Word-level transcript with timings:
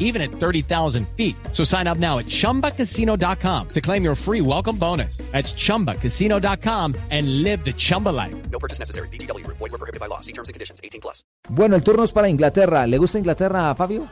even 0.00 0.20
at 0.20 0.32
30,000 0.32 1.06
feet. 1.16 1.36
So 1.52 1.62
sign 1.62 1.86
up 1.86 1.98
now 1.98 2.18
at 2.18 2.26
chumbacasino.com 2.26 3.68
to 3.68 3.80
claim 3.80 4.02
your 4.02 4.16
free 4.16 4.40
welcome 4.40 4.76
bonus. 4.76 5.18
That's 5.30 5.54
chumbacasino.com 5.54 6.96
and 7.10 7.42
live 7.44 7.64
the 7.64 7.72
Chumba 7.72 8.08
life. 8.08 8.34
No 8.50 8.58
purchase 8.58 8.80
necessary. 8.80 9.08
BGW. 9.12 9.46
Void 9.46 9.60
were 9.60 9.78
prohibited 9.78 10.00
by 10.00 10.06
law. 10.06 10.20
See 10.20 10.32
terms 10.32 10.48
and 10.48 10.54
conditions. 10.54 10.80
18 10.82 11.00
plus. 11.00 11.24
Bueno, 11.48 11.76
el 11.76 11.82
turno 11.82 12.02
es 12.02 12.12
para 12.12 12.28
Inglaterra. 12.28 12.86
¿Le 12.86 12.98
gusta 12.98 13.18
Inglaterra, 13.18 13.74
Fabio? 13.74 14.08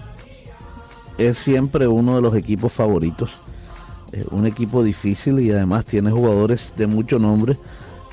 Es 1.18 1.38
siempre 1.38 1.88
uno 1.88 2.14
de 2.14 2.22
los 2.22 2.36
equipos 2.36 2.72
favoritos. 2.72 3.30
Eh, 4.12 4.24
un 4.30 4.46
equipo 4.46 4.82
difícil 4.82 5.40
y 5.40 5.50
además 5.50 5.84
tiene 5.84 6.10
jugadores 6.10 6.72
de 6.76 6.86
mucho 6.86 7.18
nombre. 7.18 7.58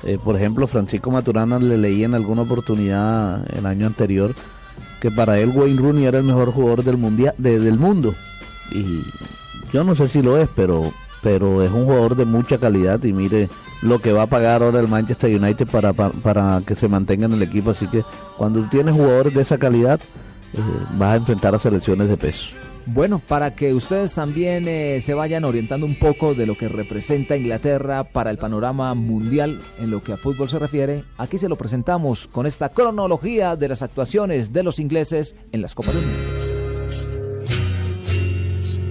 Eh, 0.02 0.18
por 0.22 0.36
ejemplo, 0.36 0.66
Francisco 0.66 1.10
Maturana 1.10 1.58
le 1.58 1.78
leí 1.78 2.04
en 2.04 2.14
alguna 2.14 2.42
oportunidad 2.42 3.46
el 3.56 3.64
año 3.64 3.86
anterior 3.86 4.34
que 5.00 5.10
para 5.10 5.38
él 5.38 5.50
Wayne 5.54 5.80
Rooney 5.80 6.04
era 6.04 6.18
el 6.18 6.24
mejor 6.24 6.52
jugador 6.52 6.82
del 6.84 6.96
mundial 6.96 7.34
del 7.38 7.78
mundo 7.78 8.14
y 8.72 9.02
yo 9.72 9.84
no 9.84 9.94
sé 9.94 10.08
si 10.08 10.22
lo 10.22 10.38
es, 10.38 10.48
pero 10.54 10.92
pero 11.22 11.62
es 11.62 11.70
un 11.72 11.86
jugador 11.86 12.14
de 12.14 12.24
mucha 12.24 12.58
calidad 12.58 13.02
y 13.02 13.12
mire 13.12 13.48
lo 13.82 14.00
que 14.00 14.12
va 14.12 14.22
a 14.22 14.26
pagar 14.26 14.62
ahora 14.62 14.80
el 14.80 14.88
Manchester 14.88 15.34
United 15.34 15.66
para, 15.66 15.92
para, 15.92 16.10
para 16.10 16.62
que 16.64 16.76
se 16.76 16.88
mantenga 16.88 17.26
en 17.26 17.32
el 17.32 17.42
equipo. 17.42 17.70
Así 17.70 17.88
que 17.88 18.04
cuando 18.36 18.62
tienes 18.68 18.94
jugadores 18.94 19.34
de 19.34 19.42
esa 19.42 19.58
calidad, 19.58 20.00
eh, 20.52 20.60
vas 20.96 21.14
a 21.14 21.16
enfrentar 21.16 21.54
a 21.54 21.58
selecciones 21.58 22.08
de 22.08 22.16
peso. 22.16 22.56
Bueno, 22.86 23.18
para 23.18 23.56
que 23.56 23.74
ustedes 23.74 24.14
también 24.14 24.68
eh, 24.68 25.00
se 25.02 25.12
vayan 25.12 25.44
orientando 25.44 25.84
un 25.86 25.96
poco 25.96 26.34
de 26.34 26.46
lo 26.46 26.54
que 26.54 26.68
representa 26.68 27.36
Inglaterra 27.36 28.04
para 28.04 28.30
el 28.30 28.38
panorama 28.38 28.94
mundial 28.94 29.60
en 29.80 29.90
lo 29.90 30.04
que 30.04 30.12
a 30.12 30.16
fútbol 30.16 30.48
se 30.48 30.60
refiere, 30.60 31.02
aquí 31.18 31.36
se 31.36 31.48
lo 31.48 31.56
presentamos 31.56 32.28
con 32.28 32.46
esta 32.46 32.68
cronología 32.68 33.56
de 33.56 33.68
las 33.68 33.82
actuaciones 33.82 34.52
de 34.52 34.62
los 34.62 34.78
ingleses 34.78 35.34
en 35.50 35.62
las 35.62 35.74
Copas 35.74 35.94
del. 35.94 36.55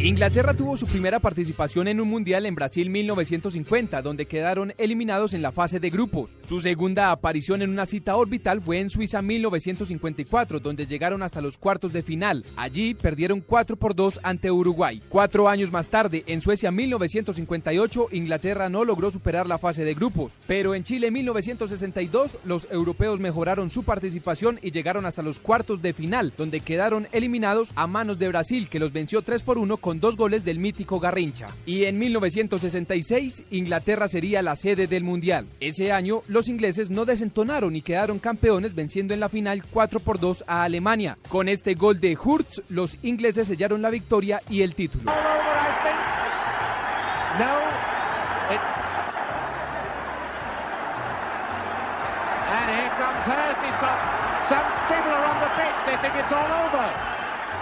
Inglaterra 0.07 0.53
tuvo 0.53 0.77
su 0.77 0.85
primera 0.85 1.19
participación 1.19 1.87
en 1.87 1.99
un 1.99 2.07
mundial 2.07 2.45
en 2.45 2.53
Brasil 2.53 2.91
1950, 2.91 4.03
donde 4.03 4.27
quedaron 4.27 4.71
eliminados 4.77 5.33
en 5.33 5.41
la 5.41 5.51
fase 5.51 5.79
de 5.79 5.89
grupos. 5.89 6.35
Su 6.47 6.59
segunda 6.59 7.09
aparición 7.09 7.63
en 7.63 7.71
una 7.71 7.87
cita 7.87 8.15
orbital 8.15 8.61
fue 8.61 8.79
en 8.79 8.91
Suiza 8.91 9.23
1954, 9.23 10.59
donde 10.59 10.85
llegaron 10.85 11.23
hasta 11.23 11.41
los 11.41 11.57
cuartos 11.57 11.91
de 11.91 12.03
final. 12.03 12.45
Allí 12.55 12.93
perdieron 12.93 13.41
4 13.41 13.77
por 13.77 13.95
2 13.95 14.19
ante 14.21 14.51
Uruguay. 14.51 15.01
Cuatro 15.09 15.49
años 15.49 15.71
más 15.71 15.87
tarde, 15.87 16.23
en 16.27 16.39
Suecia 16.39 16.69
1958, 16.69 18.09
Inglaterra 18.11 18.69
no 18.69 18.85
logró 18.85 19.09
superar 19.09 19.47
la 19.47 19.57
fase 19.57 19.85
de 19.85 19.95
grupos. 19.95 20.39
Pero 20.45 20.75
en 20.75 20.83
Chile 20.83 21.09
1962, 21.09 22.37
los 22.45 22.71
europeos 22.71 23.19
mejoraron 23.19 23.71
su 23.71 23.81
participación 23.81 24.59
y 24.61 24.69
llegaron 24.69 25.07
hasta 25.07 25.23
los 25.23 25.39
cuartos 25.39 25.81
de 25.81 25.93
final, 25.93 26.31
donde 26.37 26.59
quedaron 26.59 27.07
eliminados 27.11 27.71
a 27.73 27.87
manos 27.87 28.19
de 28.19 28.27
Brasil, 28.27 28.67
que 28.69 28.77
los 28.77 28.93
venció 28.93 29.23
3 29.23 29.41
por 29.41 29.57
1 29.57 29.77
con 29.77 29.94
dos 29.99 30.17
goles 30.17 30.45
del 30.45 30.59
mítico 30.59 30.99
Garrincha. 30.99 31.47
Y 31.65 31.85
en 31.85 31.99
1966, 31.99 33.43
Inglaterra 33.51 34.07
sería 34.07 34.41
la 34.41 34.55
sede 34.55 34.87
del 34.87 35.03
Mundial. 35.03 35.47
Ese 35.59 35.91
año, 35.91 36.21
los 36.27 36.47
ingleses 36.47 36.89
no 36.89 37.05
desentonaron 37.05 37.75
y 37.75 37.81
quedaron 37.81 38.19
campeones 38.19 38.75
venciendo 38.75 39.13
en 39.13 39.19
la 39.19 39.29
final 39.29 39.63
4 39.71 39.99
por 39.99 40.19
2 40.19 40.45
a 40.47 40.63
Alemania. 40.63 41.17
Con 41.29 41.49
este 41.49 41.75
gol 41.75 41.99
de 41.99 42.17
Hurts, 42.17 42.63
los 42.69 42.97
ingleses 43.03 43.47
sellaron 43.47 43.81
la 43.81 43.89
victoria 43.89 44.41
y 44.49 44.61
el 44.61 44.75
título. 44.75 45.11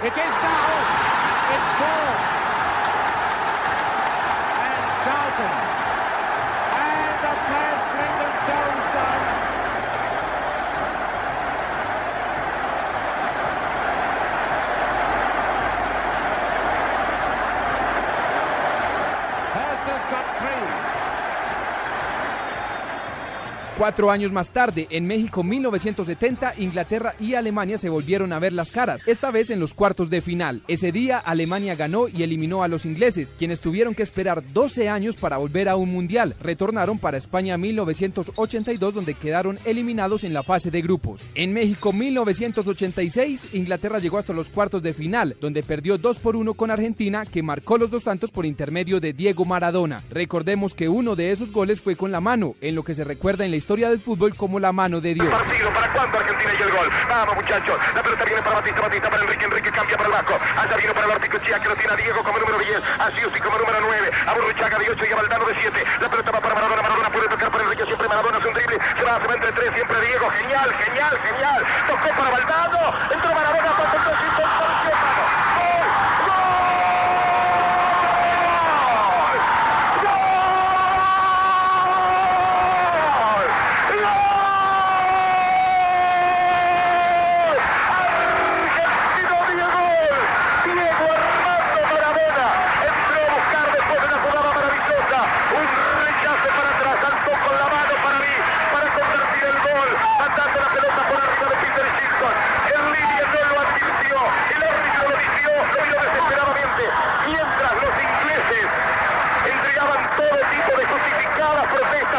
It 0.04 0.12
is 0.12 0.18
now. 0.18 1.23
It's 1.54 1.70
four. 1.78 2.10
And 4.66 5.04
Charlton. 5.04 5.73
Cuatro 23.84 24.12
años 24.12 24.32
más 24.32 24.52
tarde, 24.52 24.88
en 24.92 25.06
México 25.08 25.44
1970, 25.44 26.54
Inglaterra 26.60 27.16
y 27.20 27.34
Alemania 27.34 27.78
se 27.78 27.90
volvieron 27.90 28.32
a 28.32 28.40
ver 28.40 28.54
las 28.54 28.72
caras, 28.72 29.04
esta 29.08 29.30
vez 29.30 29.50
en 29.50 29.60
los 29.60 29.74
cuartos 29.74 30.10
de 30.10 30.22
final. 30.22 30.62
Ese 30.70 30.94
día, 30.94 31.18
Alemania 31.18 31.76
ganó 31.76 32.08
y 32.08 32.24
eliminó 32.24 32.64
a 32.64 32.70
los 32.70 32.86
ingleses, 32.86 33.36
quienes 33.38 33.60
tuvieron 33.60 33.94
que 33.94 34.02
esperar 34.02 34.42
12 34.54 34.88
años 34.88 35.18
para 35.18 35.36
volver 35.36 35.68
a 35.68 35.76
un 35.76 35.92
mundial. 35.92 36.34
Retornaron 36.40 36.98
para 36.98 37.18
España 37.18 37.58
1982, 37.58 38.94
donde 38.94 39.16
quedaron 39.16 39.60
eliminados 39.66 40.24
en 40.24 40.34
la 40.34 40.44
fase 40.44 40.72
de 40.72 40.82
grupos. 40.82 41.28
En 41.36 41.52
México 41.52 41.92
1986, 41.92 43.50
Inglaterra 43.52 44.00
llegó 44.00 44.18
hasta 44.18 44.32
los 44.32 44.48
cuartos 44.48 44.82
de 44.82 44.94
final, 44.94 45.36
donde 45.42 45.62
perdió 45.62 45.98
2 45.98 46.20
por 46.20 46.38
1 46.38 46.54
con 46.54 46.72
Argentina, 46.72 47.26
que 47.26 47.44
marcó 47.44 47.78
los 47.78 47.92
dos 47.92 48.04
tantos 48.04 48.32
por 48.32 48.46
intermedio 48.46 49.02
de 49.02 49.12
Diego 49.12 49.44
Maradona. 49.44 50.04
Recordemos 50.10 50.74
que 50.74 50.88
uno 50.88 51.18
de 51.18 51.32
esos 51.32 51.52
goles 51.52 51.82
fue 51.82 51.98
con 51.98 52.14
la 52.14 52.22
mano, 52.22 52.56
en 52.62 52.76
lo 52.76 52.84
que 52.84 52.94
se 52.94 53.04
recuerda 53.04 53.44
en 53.44 53.52
la 53.52 53.58
historia 53.58 53.73
del 53.74 54.00
fútbol 54.00 54.36
como 54.38 54.60
la 54.60 54.72
mano 54.72 55.02
de 55.02 55.16
Dios. 55.16 55.28
Partido, 55.28 55.70
¿para 55.74 55.90
Argentina 55.90 56.52
y 56.54 56.62
el 56.62 56.72
gol? 56.72 56.90
Vamos 57.10 57.36
muchachos, 57.36 57.80
la 57.96 58.04
pelota 58.04 58.24
viene 58.24 58.42
para 58.44 58.56
Batista, 58.58 58.82
Batista 58.82 59.10
para 59.10 59.24
Enrique, 59.24 59.46
Enrique 59.46 59.72
cambia 59.72 59.98
para 59.98 60.10
el 60.10 60.14
Vasco, 60.14 60.40
allá 60.58 60.78
vino 60.78 60.94
para 60.94 61.06
el 61.08 61.12
Articochía 61.14 61.60
que 61.60 61.70
lo 61.70 61.76
tiene 61.76 61.94
a 61.94 61.96
Diego 61.96 62.24
como 62.24 62.38
número 62.38 62.60
10, 62.60 62.82
a 63.00 63.12
Siusi 63.12 63.40
como 63.40 63.58
número 63.58 63.80
9, 63.82 64.12
a 64.28 64.34
Burruchaga 64.34 64.78
de 64.78 64.90
8 64.92 65.06
y 65.10 65.12
a 65.12 65.16
Valdano 65.16 65.46
de 65.46 65.56
7, 65.56 65.84
la 66.02 66.10
pelota 66.10 66.32
va 66.32 66.40
para 66.42 66.54
Maradona, 66.54 66.82
Maradona 66.84 67.10
puede 67.10 67.28
tocar 67.30 67.50
para 67.50 67.64
Enrique, 67.64 67.86
siempre 67.86 68.08
Maradona 68.08 68.38
es 68.38 68.46
un 68.46 68.54
drible, 68.54 68.78
se 68.78 69.04
va, 69.04 69.20
se 69.20 69.28
va 69.28 69.34
entre 69.34 69.52
3, 69.52 69.74
siempre 69.74 70.02
Diego, 70.06 70.30
genial, 70.30 70.70
genial, 70.86 71.18
genial, 71.18 71.64
tocó 71.88 72.10
para 72.14 72.30
Valdano, 72.30 72.82
entró 73.10 73.30
Maradona, 73.34 73.72
tocó 73.74 73.98
el 73.98 74.04
2 74.06 74.14
y 74.14 74.30
gol, 74.38 74.64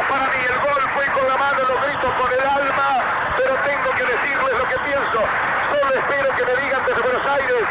para 0.09 0.29
mí. 0.29 0.39
El 0.43 0.59
gol 0.59 0.83
fue 0.95 1.07
con 1.13 1.29
la 1.29 1.37
mano, 1.37 1.59
lo 1.63 1.77
grito 1.83 2.09
con 2.19 2.31
el 2.33 2.45
alma, 2.47 2.89
pero 3.37 3.55
tengo 3.65 3.91
que 3.97 4.05
decirles 4.05 4.53
lo 4.59 4.67
que 4.69 4.79
pienso. 4.85 5.21
Solo 5.71 5.95
espero 5.95 6.29
que 6.37 6.45
me 6.45 6.55
digan 6.63 6.83
desde 6.85 7.03
Buenos 7.03 7.27
Aires 7.27 7.63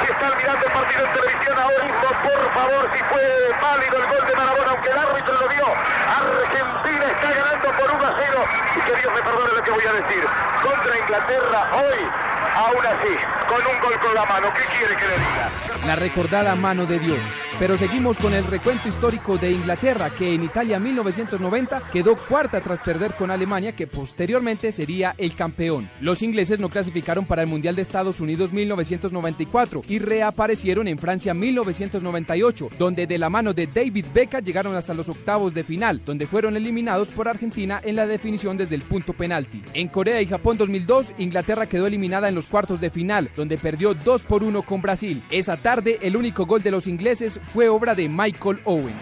si 0.00 0.12
están 0.12 0.36
mirando 0.36 0.66
el 0.66 0.72
partido 0.72 1.00
en 1.06 1.12
televisión 1.12 1.58
ahora 1.58 1.84
mismo, 1.84 2.08
por 2.22 2.42
favor, 2.54 2.82
si 2.92 3.00
fue 3.04 3.24
válido 3.60 3.96
el 3.96 4.06
gol 4.06 4.26
de 4.26 4.34
Maradona, 4.34 4.70
aunque 4.70 4.90
el 4.90 4.98
árbitro 4.98 5.34
lo 5.34 5.48
dio. 5.48 5.66
Argentina 5.66 7.06
está 7.12 7.28
ganando 7.30 7.68
por 7.76 7.88
1 7.90 8.06
a 8.06 8.14
0 8.18 8.44
y 8.76 8.80
que 8.80 8.94
Dios 8.96 9.12
me 9.14 9.22
perdone 9.22 9.52
lo 9.52 9.62
que 9.62 9.70
voy 9.70 9.86
a 9.86 9.92
decir. 9.92 10.24
Contra 10.62 10.98
Inglaterra 10.98 11.60
hoy 11.72 12.32
Aún 12.54 12.84
así, 12.84 13.16
con 13.48 13.66
un 13.66 13.80
gol 13.80 13.98
con 13.98 14.14
la 14.14 14.26
mano, 14.26 14.52
¿qué 14.52 14.62
quiere 14.76 14.94
que 14.94 15.06
le 15.06 15.18
diga? 15.18 15.50
La 15.86 15.96
recordada 16.12 16.54
mano 16.54 16.84
de 16.84 16.98
Dios. 16.98 17.41
Pero 17.58 17.76
seguimos 17.76 18.18
con 18.18 18.34
el 18.34 18.44
recuento 18.44 18.88
histórico 18.88 19.38
de 19.38 19.52
Inglaterra, 19.52 20.10
que 20.10 20.34
en 20.34 20.42
Italia 20.42 20.80
1990 20.80 21.90
quedó 21.92 22.16
cuarta 22.16 22.60
tras 22.60 22.80
perder 22.80 23.14
con 23.14 23.30
Alemania, 23.30 23.72
que 23.72 23.86
posteriormente 23.86 24.72
sería 24.72 25.14
el 25.18 25.34
campeón. 25.34 25.88
Los 26.00 26.22
ingleses 26.22 26.58
no 26.58 26.68
clasificaron 26.68 27.24
para 27.24 27.42
el 27.42 27.48
Mundial 27.48 27.76
de 27.76 27.82
Estados 27.82 28.20
Unidos 28.20 28.52
1994 28.52 29.82
y 29.88 29.98
reaparecieron 29.98 30.88
en 30.88 30.98
Francia 30.98 31.34
1998, 31.34 32.70
donde 32.78 33.06
de 33.06 33.18
la 33.18 33.30
mano 33.30 33.52
de 33.52 33.66
David 33.66 34.06
Beckham 34.12 34.42
llegaron 34.42 34.74
hasta 34.74 34.94
los 34.94 35.08
octavos 35.08 35.54
de 35.54 35.64
final, 35.64 36.02
donde 36.04 36.26
fueron 36.26 36.56
eliminados 36.56 37.08
por 37.08 37.28
Argentina 37.28 37.80
en 37.84 37.96
la 37.96 38.06
definición 38.06 38.56
desde 38.56 38.74
el 38.74 38.82
punto 38.82 39.12
penalti. 39.12 39.62
En 39.74 39.88
Corea 39.88 40.20
y 40.20 40.26
Japón 40.26 40.56
2002, 40.56 41.12
Inglaterra 41.18 41.66
quedó 41.66 41.86
eliminada 41.86 42.28
en 42.28 42.34
los 42.34 42.46
cuartos 42.46 42.80
de 42.80 42.90
final, 42.90 43.30
donde 43.36 43.58
perdió 43.58 43.94
2 43.94 44.22
por 44.22 44.42
1 44.42 44.62
con 44.62 44.82
Brasil. 44.82 45.22
Esa 45.30 45.56
tarde, 45.56 45.98
el 46.02 46.16
único 46.16 46.46
gol 46.46 46.62
de 46.62 46.70
los 46.70 46.86
ingleses 46.86 47.40
fue 47.46 47.68
obra 47.68 47.94
de 47.94 48.08
Michael 48.08 48.58
Owen. 48.64 48.98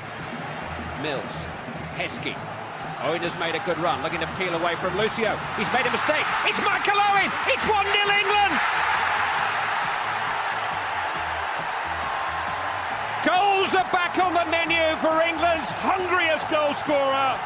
Mills. 1.03 1.47
Heskey. 1.97 2.37
Owen 3.03 3.23
has 3.23 3.33
made 3.41 3.55
a 3.55 3.63
good 3.65 3.79
run, 3.79 4.03
looking 4.03 4.21
to 4.21 4.29
peel 4.37 4.53
away 4.53 4.77
from 4.77 4.97
Lucio. 4.97 5.33
He's 5.57 5.71
made 5.73 5.87
a 5.87 5.93
mistake. 5.93 6.27
It's 6.45 6.61
Michael 6.61 7.01
Owen. 7.01 7.33
It's 7.49 7.65
1 7.65 7.73
0 7.73 7.97
England. 8.13 8.55
Goals 13.25 13.73
are 13.77 13.89
back 13.93 14.17
on 14.21 14.37
the 14.37 14.45
menu 14.53 14.85
for 15.01 15.17
England's 15.25 15.73
hungriest 15.81 16.49
goal 16.53 16.73
scorer. 16.77 17.37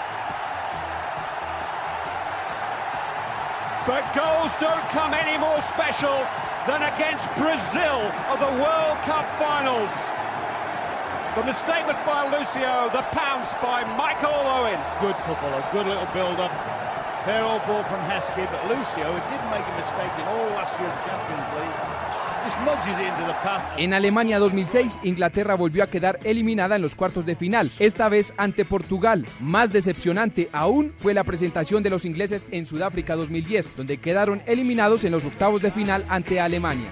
But 3.86 4.02
goals 4.14 4.50
don't 4.58 4.86
come 4.90 5.14
any 5.14 5.38
more 5.38 5.60
special 5.62 6.24
than 6.66 6.82
against 6.82 7.28
Brazil 7.36 8.10
of 8.32 8.40
the 8.40 8.52
World 8.58 8.98
Cup 9.06 9.28
finals. 9.38 9.92
The 11.34 11.42
mistake 11.42 11.84
was 11.88 11.96
by 12.06 12.30
Lucio, 12.30 12.90
the 12.92 13.02
pounce 13.10 13.50
by 13.60 13.82
Michael 13.98 14.30
Owen. 14.30 14.78
good 15.00 15.16
football, 15.26 15.50
a 15.50 15.68
good 15.72 15.84
little 15.84 16.06
build-up. 16.14 16.52
Fair 17.24 17.42
old 17.42 17.60
ball 17.66 17.82
from 17.82 17.98
Heskey, 18.06 18.46
but 18.52 18.62
Lucio, 18.68 19.02
who 19.02 19.18
didn't 19.32 19.50
make 19.50 19.66
a 19.66 19.76
mistake 19.76 20.14
in 20.16 20.24
all 20.28 20.46
last 20.54 20.78
year's 20.78 20.94
Champions 21.02 21.46
League, 21.58 21.74
just 22.44 22.58
nudges 22.60 22.98
it 23.00 23.08
into 23.08 23.26
the 23.26 23.32
path. 23.42 23.64
En 23.78 23.94
Alemania 23.94 24.38
2006, 24.38 25.00
Inglaterra 25.02 25.56
volvió 25.56 25.82
a 25.82 25.88
quedar 25.88 26.20
eliminada 26.22 26.76
en 26.76 26.82
los 26.82 26.94
cuartos 26.94 27.26
de 27.26 27.34
final, 27.34 27.72
esta 27.80 28.08
vez 28.08 28.32
ante 28.36 28.64
Portugal. 28.64 29.26
Más 29.40 29.72
decepcionante 29.72 30.48
aún 30.52 30.92
fue 30.96 31.14
la 31.14 31.24
presentación 31.24 31.82
de 31.82 31.90
los 31.90 32.04
ingleses 32.04 32.46
en 32.52 32.64
Sudáfrica 32.64 33.16
2010, 33.16 33.76
donde 33.76 33.98
quedaron 33.98 34.40
eliminados 34.46 35.02
en 35.02 35.10
los 35.10 35.24
octavos 35.24 35.62
de 35.62 35.72
final 35.72 36.06
ante 36.08 36.38
Alemania. 36.40 36.90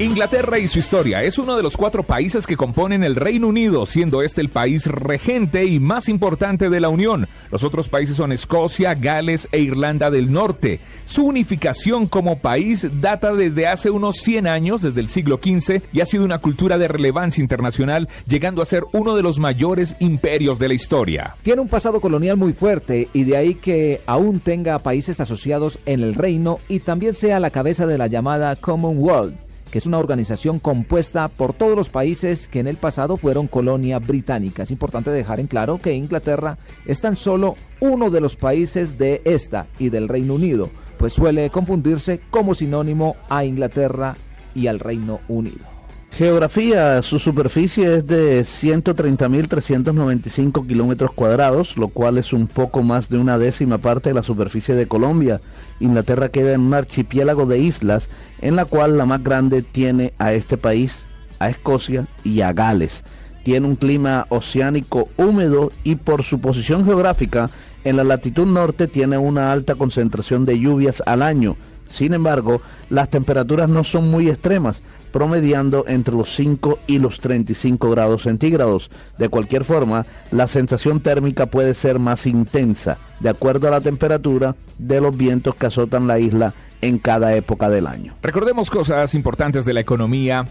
Inglaterra 0.00 0.58
y 0.58 0.66
su 0.66 0.78
historia 0.78 1.22
es 1.24 1.36
uno 1.36 1.58
de 1.58 1.62
los 1.62 1.76
cuatro 1.76 2.02
países 2.02 2.46
que 2.46 2.56
componen 2.56 3.04
el 3.04 3.16
Reino 3.16 3.48
Unido, 3.48 3.84
siendo 3.84 4.22
este 4.22 4.40
el 4.40 4.48
país 4.48 4.86
regente 4.86 5.66
y 5.66 5.78
más 5.78 6.08
importante 6.08 6.70
de 6.70 6.80
la 6.80 6.88
Unión. 6.88 7.28
Los 7.52 7.64
otros 7.64 7.90
países 7.90 8.16
son 8.16 8.32
Escocia, 8.32 8.94
Gales 8.94 9.46
e 9.52 9.60
Irlanda 9.60 10.10
del 10.10 10.32
Norte. 10.32 10.80
Su 11.04 11.26
unificación 11.26 12.06
como 12.06 12.38
país 12.38 12.88
data 13.02 13.34
desde 13.34 13.66
hace 13.66 13.90
unos 13.90 14.16
100 14.16 14.46
años, 14.46 14.80
desde 14.80 15.02
el 15.02 15.10
siglo 15.10 15.38
XV, 15.38 15.82
y 15.92 16.00
ha 16.00 16.06
sido 16.06 16.24
una 16.24 16.38
cultura 16.38 16.78
de 16.78 16.88
relevancia 16.88 17.42
internacional, 17.42 18.08
llegando 18.26 18.62
a 18.62 18.66
ser 18.66 18.84
uno 18.92 19.14
de 19.14 19.22
los 19.22 19.38
mayores 19.38 19.96
imperios 19.98 20.58
de 20.58 20.68
la 20.68 20.74
historia. 20.74 21.36
Tiene 21.42 21.60
un 21.60 21.68
pasado 21.68 22.00
colonial 22.00 22.38
muy 22.38 22.54
fuerte 22.54 23.10
y 23.12 23.24
de 23.24 23.36
ahí 23.36 23.54
que 23.54 24.00
aún 24.06 24.40
tenga 24.40 24.78
países 24.78 25.20
asociados 25.20 25.78
en 25.84 26.02
el 26.02 26.14
reino 26.14 26.58
y 26.70 26.80
también 26.80 27.12
sea 27.12 27.38
la 27.38 27.50
cabeza 27.50 27.86
de 27.86 27.98
la 27.98 28.06
llamada 28.06 28.56
Commonwealth, 28.56 29.49
que 29.70 29.78
es 29.78 29.86
una 29.86 29.98
organización 29.98 30.58
compuesta 30.58 31.28
por 31.28 31.52
todos 31.52 31.76
los 31.76 31.88
países 31.88 32.48
que 32.48 32.60
en 32.60 32.66
el 32.66 32.76
pasado 32.76 33.16
fueron 33.16 33.46
colonia 33.46 33.98
británica. 33.98 34.62
Es 34.64 34.70
importante 34.70 35.10
dejar 35.10 35.40
en 35.40 35.46
claro 35.46 35.78
que 35.78 35.94
Inglaterra 35.94 36.58
es 36.86 37.00
tan 37.00 37.16
solo 37.16 37.56
uno 37.80 38.10
de 38.10 38.20
los 38.20 38.36
países 38.36 38.98
de 38.98 39.22
esta 39.24 39.66
y 39.78 39.90
del 39.90 40.08
Reino 40.08 40.34
Unido, 40.34 40.70
pues 40.98 41.12
suele 41.12 41.50
confundirse 41.50 42.20
como 42.30 42.54
sinónimo 42.54 43.16
a 43.28 43.44
Inglaterra 43.44 44.16
y 44.54 44.66
al 44.66 44.80
Reino 44.80 45.20
Unido. 45.28 45.69
Geografía, 46.12 47.02
su 47.02 47.20
superficie 47.20 47.96
es 47.96 48.06
de 48.06 48.42
130.395 48.42 50.66
kilómetros 50.66 51.12
cuadrados, 51.12 51.76
lo 51.76 51.88
cual 51.88 52.18
es 52.18 52.32
un 52.32 52.48
poco 52.48 52.82
más 52.82 53.08
de 53.08 53.18
una 53.18 53.38
décima 53.38 53.78
parte 53.78 54.10
de 54.10 54.14
la 54.14 54.24
superficie 54.24 54.74
de 54.74 54.88
Colombia. 54.88 55.40
Inglaterra 55.78 56.28
queda 56.28 56.52
en 56.52 56.62
un 56.62 56.74
archipiélago 56.74 57.46
de 57.46 57.60
islas, 57.60 58.10
en 58.40 58.56
la 58.56 58.64
cual 58.64 58.98
la 58.98 59.06
más 59.06 59.22
grande 59.22 59.62
tiene 59.62 60.12
a 60.18 60.32
este 60.32 60.56
país, 60.58 61.06
a 61.38 61.48
Escocia 61.48 62.08
y 62.24 62.40
a 62.40 62.52
Gales. 62.52 63.04
Tiene 63.44 63.68
un 63.68 63.76
clima 63.76 64.26
oceánico 64.28 65.08
húmedo 65.16 65.70
y 65.84 65.94
por 65.94 66.24
su 66.24 66.40
posición 66.40 66.84
geográfica, 66.84 67.50
en 67.84 67.96
la 67.96 68.04
latitud 68.04 68.46
norte 68.46 68.88
tiene 68.88 69.16
una 69.16 69.52
alta 69.52 69.76
concentración 69.76 70.44
de 70.44 70.58
lluvias 70.58 71.02
al 71.06 71.22
año. 71.22 71.56
Sin 71.90 72.14
embargo, 72.14 72.62
las 72.88 73.10
temperaturas 73.10 73.68
no 73.68 73.84
son 73.84 74.10
muy 74.10 74.28
extremas, 74.28 74.82
promediando 75.12 75.84
entre 75.88 76.14
los 76.14 76.34
5 76.34 76.78
y 76.86 76.98
los 76.98 77.20
35 77.20 77.90
grados 77.90 78.22
centígrados. 78.22 78.90
De 79.18 79.28
cualquier 79.28 79.64
forma, 79.64 80.06
la 80.30 80.46
sensación 80.46 81.00
térmica 81.00 81.46
puede 81.46 81.74
ser 81.74 81.98
más 81.98 82.26
intensa, 82.26 82.98
de 83.18 83.28
acuerdo 83.28 83.68
a 83.68 83.72
la 83.72 83.80
temperatura 83.80 84.56
de 84.78 85.00
los 85.00 85.16
vientos 85.16 85.54
que 85.56 85.66
azotan 85.66 86.06
la 86.06 86.18
isla 86.18 86.54
en 86.80 86.98
cada 86.98 87.34
época 87.34 87.68
del 87.68 87.86
año. 87.86 88.14
Recordemos 88.22 88.70
cosas 88.70 89.14
importantes 89.14 89.64
de 89.64 89.74
la 89.74 89.80
economía 89.80 90.46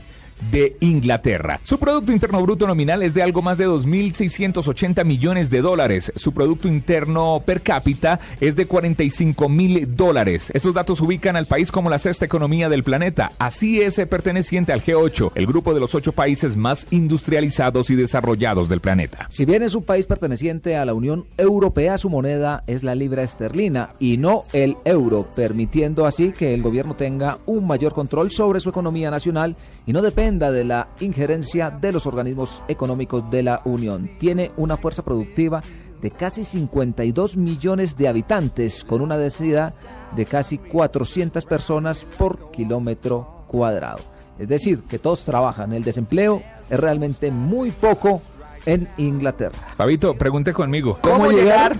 de 0.51 0.75
Inglaterra. 0.79 1.59
Su 1.63 1.77
Producto 1.77 2.11
Interno 2.11 2.41
Bruto 2.41 2.67
nominal 2.67 3.03
es 3.03 3.13
de 3.13 3.23
algo 3.23 3.41
más 3.41 3.57
de 3.57 3.67
2.680 3.67 5.05
millones 5.05 5.49
de 5.49 5.61
dólares. 5.61 6.11
Su 6.15 6.33
Producto 6.33 6.67
Interno 6.67 7.41
per 7.45 7.61
cápita 7.61 8.19
es 8.39 8.55
de 8.55 8.65
45 8.65 9.49
mil 9.49 9.95
dólares. 9.95 10.51
Estos 10.53 10.73
datos 10.73 11.01
ubican 11.01 11.35
al 11.35 11.45
país 11.45 11.71
como 11.71 11.89
la 11.89 11.99
sexta 11.99 12.25
economía 12.25 12.69
del 12.69 12.83
planeta. 12.83 13.31
Así 13.39 13.81
es 13.81 13.97
eh, 13.97 14.05
perteneciente 14.05 14.73
al 14.73 14.83
G8, 14.83 15.31
el 15.35 15.45
grupo 15.45 15.73
de 15.73 15.79
los 15.79 15.95
ocho 15.95 16.11
países 16.11 16.55
más 16.57 16.87
industrializados 16.91 17.89
y 17.89 17.95
desarrollados 17.95 18.69
del 18.69 18.81
planeta. 18.81 19.27
Si 19.29 19.45
bien 19.45 19.63
es 19.63 19.75
un 19.75 19.83
país 19.83 20.05
perteneciente 20.05 20.75
a 20.77 20.85
la 20.85 20.93
Unión 20.93 21.25
Europea, 21.37 21.97
su 21.97 22.09
moneda 22.09 22.63
es 22.67 22.83
la 22.83 22.95
libra 22.95 23.23
esterlina 23.23 23.93
y 23.99 24.17
no 24.17 24.43
el 24.53 24.77
euro, 24.85 25.27
permitiendo 25.35 26.05
así 26.05 26.31
que 26.31 26.53
el 26.53 26.61
gobierno 26.61 26.95
tenga 26.95 27.39
un 27.45 27.67
mayor 27.67 27.93
control 27.93 28.31
sobre 28.31 28.59
su 28.59 28.69
economía 28.69 29.11
nacional 29.11 29.55
y 29.89 29.91
no 29.91 30.03
dependa 30.03 30.51
de 30.51 30.65
la 30.65 30.89
injerencia 30.99 31.71
de 31.71 31.91
los 31.91 32.05
organismos 32.05 32.61
económicos 32.67 33.27
de 33.31 33.41
la 33.41 33.63
Unión. 33.65 34.11
Tiene 34.19 34.51
una 34.55 34.77
fuerza 34.77 35.01
productiva 35.01 35.61
de 35.99 36.11
casi 36.11 36.43
52 36.43 37.35
millones 37.35 37.97
de 37.97 38.07
habitantes, 38.07 38.83
con 38.83 39.01
una 39.01 39.17
densidad 39.17 39.73
de 40.15 40.25
casi 40.27 40.59
400 40.59 41.43
personas 41.45 42.05
por 42.19 42.51
kilómetro 42.51 43.45
cuadrado. 43.47 43.97
Es 44.37 44.47
decir, 44.47 44.83
que 44.83 44.99
todos 44.99 45.25
trabajan. 45.25 45.73
El 45.73 45.83
desempleo 45.83 46.43
es 46.69 46.79
realmente 46.79 47.31
muy 47.31 47.71
poco 47.71 48.21
en 48.69 48.87
Inglaterra. 48.97 49.57
Fabito, 49.75 50.15
pregunte 50.15 50.53
conmigo. 50.53 50.97
¿Cómo, 51.01 51.31
llegar? 51.31 51.75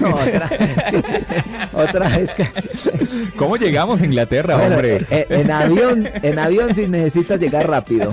No, 0.00 0.08
otra, 0.14 0.50
otra 1.72 2.08
vez 2.08 2.34
que... 2.34 2.48
¿Cómo 3.36 3.56
llegamos 3.56 4.02
a 4.02 4.04
Inglaterra, 4.04 4.56
Bueno, 4.56 4.74
hombre? 4.76 5.06
eh, 5.10 5.26
en 5.30 5.50
avión, 5.50 6.08
en 6.22 6.38
avión 6.38 6.74
si 6.74 6.88
necesitas 6.88 7.40
llegar 7.40 7.68
rápido. 7.68 8.12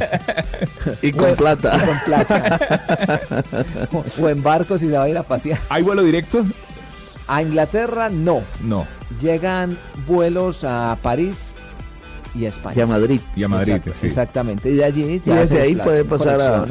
Y 1.01 1.12
con 1.12 1.32
O- 1.32 1.36
plata. 1.36 1.78
y 1.78 1.86
con 1.86 2.00
plata. 2.06 2.60
o 4.22 4.30
en 4.30 4.44
barco 4.44 4.78
si 4.78 4.88
se 4.90 4.98
va 4.98 5.04
a 5.04 5.10
ir 5.10 5.18
a 5.18 5.24
pasear. 5.24 5.60
¿Hay 5.70 5.84
vuelo 5.84 6.04
directo? 6.04 6.46
A 7.28 7.42
Inglaterra 7.42 8.10
no. 8.10 8.44
No. 8.63 8.86
Llegan 9.22 9.78
vuelos 10.08 10.63
a 10.63 10.98
París 11.01 11.54
y 12.36 12.46
a 12.46 12.50
España. 12.50 12.75
Y 12.78 12.82
a 12.82 12.88
Madrid. 12.88 13.22
Y 13.36 13.44
a 13.44 13.48
Madrid, 13.48 13.74
Exacto, 13.75 14.00
sí. 14.01 14.08
Exactamente. 14.08 14.70
Y 14.70 14.75
de 14.75 14.86
allí 14.86 15.22
ya 15.24 15.36
desde 15.42 15.62
ahí 15.62 15.75
puede 15.75 16.04
pasar 16.06 16.42
a- 16.42 16.66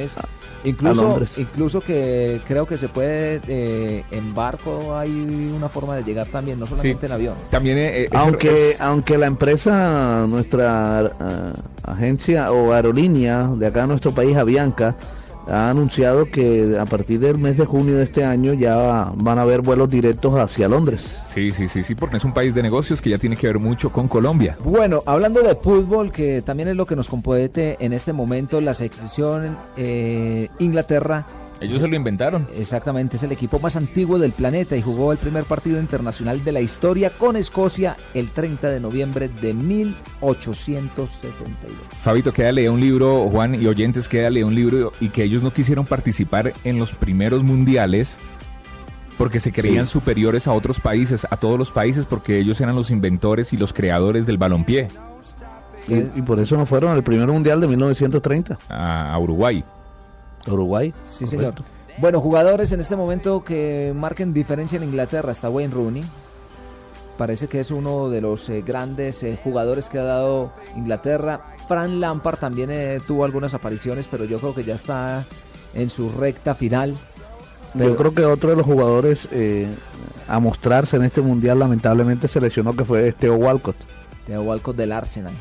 incluso, 0.65 1.21
incluso 1.39 1.81
que 1.81 2.41
creo 2.47 2.67
que 2.67 2.77
se 2.79 2.89
puede 2.89 3.41
eh, 3.49 4.05
en 4.11 4.35
barco 4.35 4.97
hay 4.97 5.11
una 5.57 5.69
forma 5.69 5.97
de 5.97 6.03
llegar 6.05 6.27
también, 6.27 6.59
no 6.59 6.67
solamente 6.67 7.01
Sí. 7.01 7.07
en 7.07 7.13
avión. 7.13 7.35
También 7.51 7.79
eh, 7.79 8.09
Aunque, 8.13 8.71
es- 8.71 8.81
aunque 8.81 9.17
la 9.19 9.27
empresa, 9.27 10.27
nuestra 10.29 11.01
ah, 11.01 11.53
agencia 11.85 12.53
o 12.53 12.73
aerolínea 12.73 13.49
de 13.57 13.67
acá 13.67 13.83
en 13.83 13.89
nuestro 13.89 14.13
país, 14.13 14.37
Avianca, 14.37 14.97
ha 15.51 15.71
anunciado 15.71 16.27
que 16.27 16.77
a 16.79 16.87
partir 16.87 17.21
del 17.21 17.39
mes 17.39 17.57
de 17.57 17.67
junio 17.67 17.97
de 17.97 18.05
este 18.05 18.25
año 18.25 18.53
ya 18.53 19.13
van 19.15 19.39
a 19.39 19.43
haber 19.43 19.61
vuelos 19.61 19.89
directos 19.89 20.39
hacia 20.39 20.69
Londres. 20.69 21.21
Sí, 21.25 21.51
sí, 21.53 21.69
sí, 21.69 21.83
sí, 21.83 21.95
porque 21.95 22.19
es 22.19 22.25
un 22.25 22.33
país 22.33 22.55
de 22.55 22.63
negocios 22.63 23.01
que 23.01 23.11
ya 23.11 23.19
tiene 23.19 23.37
que 23.37 23.47
ver 23.47 23.59
mucho 23.59 23.91
con 23.91 24.09
Colombia. 24.09 24.57
Bueno, 24.65 25.03
hablando 25.07 25.43
de 25.43 25.55
fútbol, 25.55 26.13
que 26.13 26.43
también 26.43 26.69
es 26.69 26.77
lo 26.77 26.87
que 26.87 26.97
nos 26.97 27.09
compete 27.09 27.77
en 27.81 27.93
este 27.93 28.13
momento, 28.13 28.61
la 28.61 28.75
selección 28.75 29.57
eh, 29.77 30.49
Inglaterra 30.59 31.27
ellos 31.61 31.79
se 31.79 31.89
lo 31.89 31.95
inventaron. 31.95 32.47
Exactamente, 32.57 33.17
es 33.17 33.23
el 33.23 33.33
equipo 33.33 33.59
más 33.59 33.77
antiguo 33.77 34.19
del 34.19 34.33
planeta 34.33 34.77
y 34.77 34.83
jugó 34.83 35.13
el 35.13 35.19
primer 35.19 35.45
partido 35.45 35.79
internacional 35.79 36.43
de 36.43 36.53
la 36.53 36.61
historia 36.61 37.11
con 37.11 37.37
Escocia 37.37 37.97
el 38.15 38.31
30 38.31 38.71
de 38.71 38.81
noviembre 38.81 39.29
de 39.29 39.53
1872. 39.53 41.79
Fabito, 42.01 42.33
quédale 42.33 42.71
un 42.71 42.81
libro, 42.81 43.29
Juan 43.31 43.61
y 43.61 43.67
oyentes, 43.67 44.09
quédale 44.09 44.43
un 44.43 44.55
libro 44.55 44.93
y 45.01 45.11
que 45.11 45.25
ellos 45.25 45.43
no 45.43 45.53
quisieron 45.53 45.85
participar 45.85 46.55
en 46.65 46.79
los 46.79 46.95
primeros 46.95 47.43
mundiales 47.43 48.17
porque 49.19 49.39
se 49.39 49.53
creían 49.53 49.87
superiores 49.87 50.47
a 50.47 50.53
otros 50.53 50.81
países, 50.81 51.27
a 51.29 51.37
todos 51.37 51.59
los 51.59 51.71
países, 51.71 52.07
porque 52.07 52.39
ellos 52.39 52.59
eran 52.63 52.75
los 52.75 52.91
inventores 52.91 53.53
y 53.53 53.59
los 53.59 53.75
creadores 53.75 54.25
del 54.25 54.39
balompié. 54.39 54.89
Y, 55.89 56.19
y 56.19 56.23
por 56.23 56.41
eso 56.41 56.57
no 56.57 56.65
fueron 56.65 56.93
al 56.93 57.03
primer 57.03 57.29
mundial 57.29 57.61
de 57.61 57.69
1930. 57.69 58.59
A, 58.71 59.13
a 59.13 59.19
Uruguay. 59.19 59.63
Uruguay. 60.47 60.93
Sí, 61.05 61.27
señor. 61.27 61.55
Bueno, 61.99 62.21
jugadores 62.21 62.73
en 62.73 62.81
este 62.81 62.97
momento 62.97 63.45
que 63.45 63.93
marquen 63.95 64.33
diferencia 64.33 64.77
en 64.77 64.85
Inglaterra. 64.85 65.33
Está 65.33 65.51
Wayne 65.51 65.75
Rooney. 65.75 66.05
Parece 67.19 67.49
que 67.49 67.61
es 67.61 67.71
uno 67.71 68.09
de 68.09 68.23
los 68.23 68.49
eh, 68.49 68.63
grandes 68.63 69.23
eh, 69.23 69.39
jugadores 69.45 69.91
que 69.91 69.99
ha 69.99 70.05
dado 70.05 70.53
Inglaterra. 70.77 71.55
Fran 71.69 72.01
Lampard 72.01 72.39
también 72.39 72.71
eh, 72.71 72.99
tuvo 73.07 73.25
algunas 73.27 73.53
apariciones, 73.53 74.07
pero 74.11 74.25
yo 74.25 74.39
creo 74.39 74.55
que 74.55 74.65
ya 74.65 74.75
está 74.77 75.25
en 75.75 75.91
su 75.91 76.11
recta 76.11 76.55
final. 76.55 76.97
Yo 77.75 77.95
creo 77.97 78.15
que 78.15 78.25
otro 78.25 78.51
de 78.51 78.57
los 78.57 78.67
jugadores 78.67 79.29
a 80.27 80.41
mostrarse 80.41 80.97
en 80.97 81.05
este 81.05 81.21
mundial 81.21 81.59
lamentablemente 81.61 82.27
se 82.27 82.41
lesionó 82.41 82.75
que 82.75 82.85
fue 82.85 83.13
Theo 83.13 83.35
Walcott. 83.37 83.77
Theo 84.27 84.43
Walcott 84.43 84.75
del 84.77 84.91
Arsenal. 84.91 85.35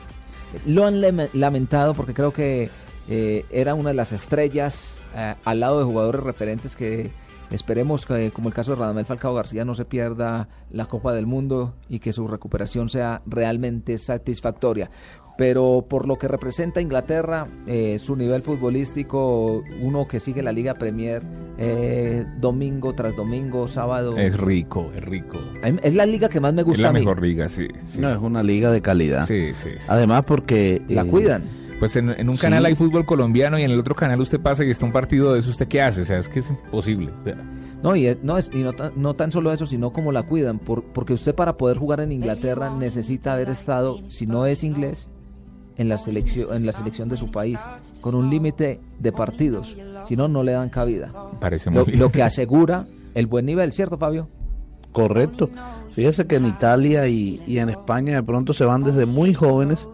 Lo 0.68 0.86
han 0.86 1.00
lame- 1.02 1.30
lamentado 1.34 1.94
porque 1.96 2.14
creo 2.14 2.32
que 2.34 2.70
eh, 3.10 3.46
era 3.52 3.74
una 3.74 3.90
de 3.90 3.96
las 3.96 4.12
estrellas 4.12 5.04
eh, 5.16 5.36
al 5.44 5.60
lado 5.60 5.80
de 5.80 5.86
jugadores 5.86 6.22
referentes 6.24 6.76
que 6.76 7.12
esperemos 7.52 8.06
que, 8.06 8.32
como 8.32 8.50
el 8.50 8.54
caso 8.54 8.72
de 8.72 8.78
Radamel 8.78 9.06
Falcao 9.06 9.34
García, 9.34 9.66
no 9.66 9.74
se 9.76 9.86
pierda 9.86 10.48
la 10.70 10.86
Copa 10.86 11.14
del 11.14 11.26
Mundo 11.26 11.74
y 11.90 12.00
que 12.00 12.14
su 12.14 12.28
recuperación 12.28 12.90
sea 12.90 13.22
realmente 13.26 13.98
satisfactoria. 13.98 14.92
Pero 15.38 15.86
por 15.90 16.06
lo 16.06 16.18
que 16.18 16.28
representa 16.28 16.82
Inglaterra, 16.82 17.48
eh, 17.66 17.98
su 17.98 18.18
nivel 18.18 18.42
futbolístico, 18.44 19.64
uno 19.82 20.06
que 20.06 20.20
sigue 20.20 20.44
la 20.44 20.52
Liga 20.52 20.74
Premier 20.74 21.24
eh, 21.58 22.26
domingo 22.40 22.94
tras 22.94 23.16
domingo, 23.16 23.68
sábado. 23.70 24.18
Es 24.18 24.38
rico, 24.38 24.92
es 24.96 25.04
rico. 25.04 25.40
Es 25.82 25.94
la 25.96 26.06
liga 26.06 26.28
que 26.28 26.42
más 26.42 26.54
me 26.54 26.62
Es 26.62 26.68
gusta 26.68 26.84
la 26.84 26.90
a 26.90 26.94
mí. 26.94 27.00
mejor 27.00 27.22
liga, 27.22 27.48
sí. 27.48 27.68
sí. 27.88 28.02
No, 28.02 28.12
es 28.12 28.20
una 28.20 28.44
liga 28.44 28.70
de 28.70 28.82
calidad. 28.82 29.26
Sí, 29.26 29.54
sí, 29.54 29.70
sí. 29.78 29.86
Además 29.88 30.26
porque... 30.26 30.82
La 30.90 31.04
eh, 31.04 31.08
cuidan. 31.08 31.44
Pues 31.80 31.96
en, 31.96 32.10
en 32.10 32.30
un 32.30 32.36
Sí. 32.36 32.42
canal 32.42 32.66
hay 32.66 32.76
fútbol 32.76 33.06
colombiano 33.06 33.58
y 33.58 33.64
en 33.64 33.72
el 33.72 33.80
otro 33.80 33.96
canal 33.96 34.20
usted 34.20 34.40
pasa 34.40 34.66
y 34.66 34.70
está 34.70 34.86
un 34.86 34.92
partido 34.92 35.34
de 35.34 35.40
eso, 35.40 35.50
¿usted 35.50 35.68
qué 35.68 35.82
hace? 35.82 36.02
O 36.02 36.06
sea, 36.06 36.18
es 36.20 36.28
que 36.28 36.40
es 36.40 36.50
imposible. 36.50 37.12
O 37.20 37.24
sea, 37.24 37.36
No, 37.82 37.96
y, 37.96 38.08
es- 38.08 38.18
no, 38.22 38.38
es, 38.38 38.52
y 38.54 38.62
no, 38.64 38.74
tan, 38.74 38.92
no 38.98 39.14
tan 39.14 39.32
solo 39.32 39.54
eso, 39.54 39.66
sino 39.66 39.94
como 39.94 40.12
la 40.12 40.24
cuidan. 40.24 40.60
Por, 40.60 40.84
porque 40.84 41.14
usted 41.14 41.34
para 41.34 41.56
poder 41.56 41.78
jugar 41.78 42.02
en 42.02 42.12
Inglaterra 42.12 42.70
necesita 42.70 43.34
haber 43.34 43.50
estado, 43.50 44.00
si 44.10 44.28
no 44.28 44.46
es 44.46 44.66
inglés, 44.66 45.08
en 45.78 45.88
la 45.88 45.98
selección, 45.98 46.54
en 46.58 46.66
la 46.66 46.74
selección 46.74 47.08
de 47.08 47.16
su 47.16 47.32
país, 47.32 47.58
con 48.02 48.14
un 48.16 48.30
límite 48.30 48.82
de 49.00 49.12
partidos. 49.14 49.74
Si 50.10 50.18
no, 50.18 50.28
no 50.28 50.44
le 50.44 50.52
dan 50.52 50.68
cabida. 50.70 51.10
parece 51.40 51.70
muy 51.70 51.80
Lo, 51.80 51.86
bien. 51.86 52.00
lo 52.00 52.12
que 52.12 52.22
asegura 52.22 52.86
el 53.16 53.28
buen 53.28 53.46
nivel, 53.46 53.72
¿cierto, 53.72 53.98
Fabio? 53.98 54.28
Correcto. 54.92 55.50
Fíjese 55.96 56.26
que 56.28 56.36
en 56.36 56.48
Italia 56.48 57.08
y, 57.08 57.42
y 57.48 57.60
en 57.60 57.70
España 57.70 58.16
de 58.16 58.24
pronto 58.24 58.52
se 58.54 58.66
van 58.66 58.84
desde 58.84 59.06
muy 59.06 59.34
jóvenes 59.34 59.88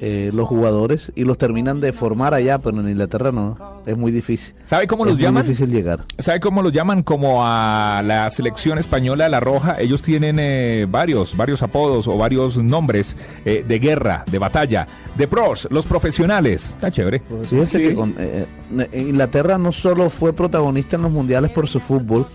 eh, 0.00 0.30
los 0.32 0.48
jugadores 0.48 1.12
y 1.14 1.24
los 1.24 1.36
terminan 1.38 1.80
de 1.80 1.92
formar 1.92 2.32
allá, 2.34 2.58
pero 2.58 2.80
en 2.80 2.88
Inglaterra 2.88 3.32
no. 3.32 3.56
Es 3.86 3.96
muy 3.96 4.12
difícil. 4.12 4.54
¿Sabe 4.64 4.86
cómo 4.86 5.04
es 5.04 5.10
los 5.10 5.18
muy 5.18 5.24
llaman? 5.24 5.42
difícil 5.46 5.70
llegar. 5.70 6.04
¿Sabe 6.18 6.40
cómo 6.40 6.62
los 6.62 6.72
llaman? 6.72 7.02
Como 7.02 7.40
a 7.44 8.02
la 8.04 8.28
selección 8.30 8.78
española, 8.78 9.28
la 9.28 9.40
roja. 9.40 9.80
Ellos 9.80 10.02
tienen 10.02 10.38
eh, 10.38 10.86
varios, 10.88 11.36
varios 11.36 11.62
apodos 11.62 12.06
o 12.08 12.16
varios 12.16 12.56
nombres 12.56 13.16
eh, 13.44 13.64
de 13.66 13.78
guerra, 13.78 14.24
de 14.30 14.38
batalla, 14.38 14.86
de 15.16 15.28
pros, 15.28 15.68
los 15.70 15.86
profesionales. 15.86 16.70
Está 16.70 16.90
chévere. 16.90 17.22
Fíjese 17.48 17.78
Sí. 17.78 17.88
que 17.88 17.94
con, 17.94 18.14
eh, 18.18 18.46
Inglaterra 18.94 19.58
no 19.58 19.72
solo 19.72 20.08
fue 20.10 20.32
protagonista 20.32 20.96
en 20.96 21.02
los 21.02 21.12
mundiales 21.12 21.50
por 21.50 21.66
su 21.68 21.80
fútbol, 21.80 22.26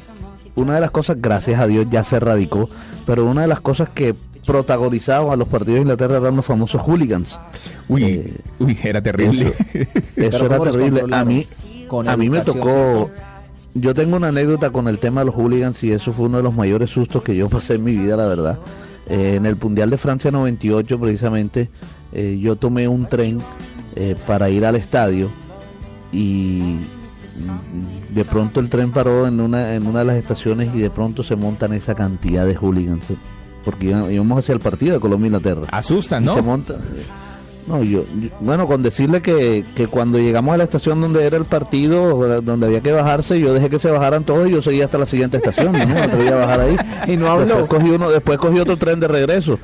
una 0.55 0.75
de 0.75 0.81
las 0.81 0.91
cosas, 0.91 1.17
gracias 1.19 1.59
a 1.59 1.67
Dios, 1.67 1.87
ya 1.89 2.03
se 2.03 2.15
erradicó, 2.17 2.69
pero 3.05 3.25
una 3.25 3.41
de 3.41 3.47
las 3.47 3.59
cosas 3.59 3.89
que 3.89 4.15
protagonizaban 4.45 5.31
a 5.31 5.35
los 5.35 5.47
partidos 5.47 5.75
de 5.75 5.81
Inglaterra 5.81 6.17
eran 6.17 6.35
los 6.35 6.45
famosos 6.45 6.81
hooligans. 6.81 7.39
Uy, 7.87 8.03
Eh, 8.03 8.37
uy, 8.59 8.77
era 8.83 9.01
terrible. 9.01 9.53
Eso 10.15 10.45
era 10.45 10.57
¿cómo 10.57 10.65
los 10.65 10.75
terrible. 10.75 11.03
A 11.15 11.25
mí, 11.25 11.45
Con 11.87 12.07
a 12.07 12.15
mí 12.15 12.29
me 12.29 12.41
tocó. 12.41 13.09
Yo 13.73 13.93
tengo 13.93 14.15
una 14.15 14.29
anécdota 14.29 14.69
con 14.69 14.87
el 14.87 14.99
tema 14.99 15.21
de 15.21 15.25
los 15.25 15.35
hooligans 15.35 15.83
y 15.83 15.91
eso 15.91 16.13
fue 16.13 16.27
uno 16.27 16.37
de 16.37 16.43
los 16.43 16.55
mayores 16.55 16.89
sustos 16.89 17.23
que 17.23 17.35
yo 17.35 17.49
pasé 17.49 17.75
en 17.75 17.83
mi 17.83 17.95
vida, 17.95 18.15
la 18.15 18.25
verdad. 18.25 18.59
Eh, 19.07 19.35
en 19.35 19.45
el 19.45 19.57
Mundial 19.57 19.89
de 19.89 19.97
Francia 19.97 20.31
98, 20.31 20.99
precisamente, 20.99 21.69
eh, 22.13 22.39
yo 22.41 22.55
tomé 22.55 22.87
un 22.87 23.05
tren 23.07 23.39
eh, 23.95 24.15
para 24.25 24.49
ir 24.49 24.65
al 24.65 24.75
estadio 24.75 25.29
y 26.11 26.77
de 28.09 28.25
pronto 28.25 28.61
el 28.61 28.69
tren 28.69 28.91
paró 28.91 29.27
en 29.27 29.41
una, 29.41 29.75
en 29.75 29.85
una 29.85 29.99
de 29.99 30.05
las 30.05 30.15
estaciones 30.15 30.73
y 30.73 30.79
de 30.79 30.89
pronto 30.89 31.21
se 31.23 31.35
montan 31.35 31.73
esa 31.73 31.95
cantidad 31.95 32.45
de 32.45 32.55
hooligans. 32.55 33.13
Porque 33.65 33.87
íbamos 33.87 34.39
hacia 34.39 34.53
el 34.53 34.59
partido 34.59 34.93
de 34.93 34.99
Colombia-Inglaterra. 35.01 35.63
Asustan, 35.71 36.23
Y 36.23 36.27
¿no? 36.27 36.33
se 36.35 36.41
monta. 36.43 36.75
No, 37.67 37.81
yo, 37.83 38.05
yo- 38.21 38.29
bueno, 38.41 38.67
con 38.67 38.83
decirle 38.83 39.23
que, 39.23 39.65
que 39.75 39.87
cuando 39.87 40.19
llegamos 40.19 40.53
a 40.53 40.57
la 40.57 40.65
estación 40.65 41.01
donde 41.01 41.25
era 41.25 41.35
el 41.35 41.45
partido, 41.45 42.39
donde 42.43 42.67
había 42.67 42.81
que 42.81 42.91
bajarse, 42.91 43.39
yo 43.39 43.53
dejé 43.53 43.71
que 43.71 43.79
se 43.79 43.89
bajaran 43.89 44.23
todos 44.23 44.47
y 44.47 44.51
yo 44.51 44.61
seguí 44.61 44.83
hasta 44.83 44.99
la 44.99 45.07
siguiente 45.07 45.37
estación, 45.37 45.71
¿no? 45.73 45.79
me 45.87 45.99
atreví 45.99 46.27
a 46.27 46.35
bajar 46.35 46.59
ahí. 46.61 46.77
Y 47.07 47.17
no 47.17 47.27
habló. 47.31 47.45
Después 47.57 47.67
cogí, 47.81 47.89
uno, 47.89 48.09
después 48.11 48.37
cogí 48.37 48.59
otro 48.59 48.77
tren 48.77 48.99
de 48.99 49.07
regreso, 49.07 49.57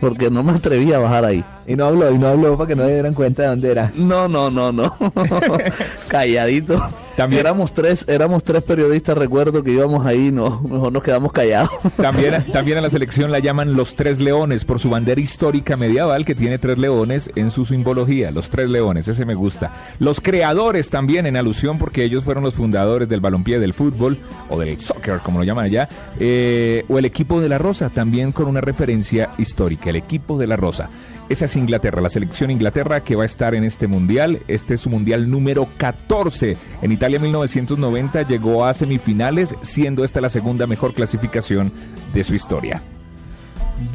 porque 0.00 0.30
no 0.30 0.42
me 0.42 0.52
atreví 0.52 0.94
a 0.94 0.98
bajar 0.98 1.26
ahí. 1.26 1.44
Y 1.66 1.74
no 1.76 1.84
habló, 1.84 2.10
y 2.10 2.16
no 2.18 2.28
habló 2.28 2.56
para 2.56 2.68
que 2.68 2.74
no 2.76 2.86
dieran 2.86 3.12
cuenta 3.12 3.42
de 3.42 3.48
dónde 3.48 3.70
era. 3.70 3.92
No, 3.94 4.28
no, 4.28 4.50
no, 4.50 4.72
no. 4.72 4.94
Calladito. 6.08 6.82
También- 7.16 7.40
éramos 7.40 7.74
tres, 7.74 8.04
éramos 8.08 8.42
tres 8.42 8.62
periodistas, 8.62 9.16
recuerdo 9.18 9.62
que 9.62 9.72
íbamos 9.72 10.04
ahí, 10.06 10.30
no, 10.32 10.60
mejor 10.62 10.92
nos 10.92 11.02
quedamos 11.02 11.32
callados. 11.32 11.70
También, 11.96 12.42
también 12.52 12.78
a 12.78 12.80
la 12.80 12.90
selección 12.90 13.30
la 13.30 13.38
llaman 13.38 13.74
los 13.74 13.94
tres 13.96 14.18
leones 14.20 14.64
por 14.64 14.78
su 14.78 14.90
bandera 14.90 15.20
histórica 15.20 15.76
medieval 15.76 16.24
que 16.24 16.34
tiene 16.34 16.58
tres 16.58 16.78
leones 16.78 17.30
en 17.36 17.50
su 17.50 17.64
simbología. 17.66 18.30
Los 18.30 18.48
tres 18.50 18.68
leones, 18.70 19.08
ese 19.08 19.24
me 19.26 19.34
gusta. 19.34 19.72
Los 19.98 20.20
creadores 20.20 20.88
también 20.90 21.26
en 21.26 21.36
alusión 21.36 21.78
porque 21.78 22.02
ellos 22.04 22.24
fueron 22.24 22.42
los 22.44 22.54
fundadores 22.54 23.08
del 23.08 23.20
balompié 23.20 23.58
del 23.58 23.74
fútbol 23.74 24.18
o 24.48 24.58
del 24.58 24.80
soccer, 24.80 25.18
como 25.22 25.38
lo 25.38 25.44
llaman 25.44 25.66
allá. 25.66 25.88
eh, 26.18 26.84
o 26.88 26.98
el 26.98 27.04
equipo 27.04 27.40
de 27.40 27.48
la 27.48 27.58
Rosa, 27.58 27.90
también 27.90 28.32
con 28.32 28.46
una 28.46 28.60
referencia 28.60 29.30
histórica. 29.38 29.90
El 29.90 29.96
equipo 29.96 30.38
de 30.38 30.46
la 30.46 30.56
Rosa. 30.56 30.88
Esa 31.32 31.46
es 31.46 31.56
Inglaterra, 31.56 32.02
la 32.02 32.10
selección 32.10 32.50
Inglaterra 32.50 33.02
que 33.02 33.16
va 33.16 33.22
a 33.22 33.26
estar 33.26 33.54
en 33.54 33.64
este 33.64 33.86
mundial. 33.86 34.42
Este 34.48 34.74
es 34.74 34.82
su 34.82 34.90
mundial 34.90 35.30
número 35.30 35.66
14. 35.78 36.58
En 36.82 36.92
Italia 36.92 37.18
1990 37.18 38.28
llegó 38.28 38.66
a 38.66 38.74
semifinales, 38.74 39.54
siendo 39.62 40.04
esta 40.04 40.20
la 40.20 40.28
segunda 40.28 40.66
mejor 40.66 40.92
clasificación 40.92 41.72
de 42.12 42.22
su 42.22 42.34
historia. 42.34 42.82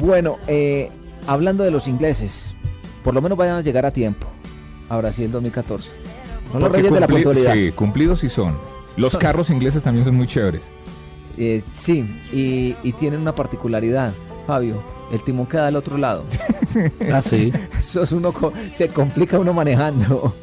Bueno, 0.00 0.38
eh, 0.48 0.90
hablando 1.28 1.62
de 1.62 1.70
los 1.70 1.86
ingleses, 1.86 2.52
por 3.04 3.14
lo 3.14 3.22
menos 3.22 3.38
vayan 3.38 3.54
a 3.54 3.60
llegar 3.60 3.86
a 3.86 3.92
tiempo 3.92 4.26
a 4.88 4.96
Brasil 4.96 5.30
2014. 5.30 5.90
Son 6.50 6.60
los 6.60 6.72
reyes 6.72 6.92
de 6.92 6.98
la 6.98 7.06
puntualidad. 7.06 7.54
Sí, 7.54 7.70
cumplidos 7.70 8.18
sí 8.18 8.28
son. 8.28 8.58
Los 8.96 9.16
carros 9.16 9.50
ingleses 9.50 9.84
también 9.84 10.04
son 10.04 10.16
muy 10.16 10.26
chéveres. 10.26 10.72
Eh, 11.36 11.62
sí, 11.70 12.04
y, 12.32 12.74
y 12.82 12.92
tienen 12.94 13.20
una 13.20 13.32
particularidad, 13.32 14.12
Fabio. 14.44 14.82
El 15.12 15.22
timón 15.22 15.46
queda 15.46 15.68
al 15.68 15.76
otro 15.76 15.96
lado. 15.96 16.24
Ah, 17.12 17.22
sí. 17.22 17.52
Eso 17.78 18.02
es 18.02 18.12
uno, 18.12 18.32
co- 18.32 18.52
se 18.74 18.88
complica 18.88 19.38
uno 19.38 19.52
manejando. 19.52 20.34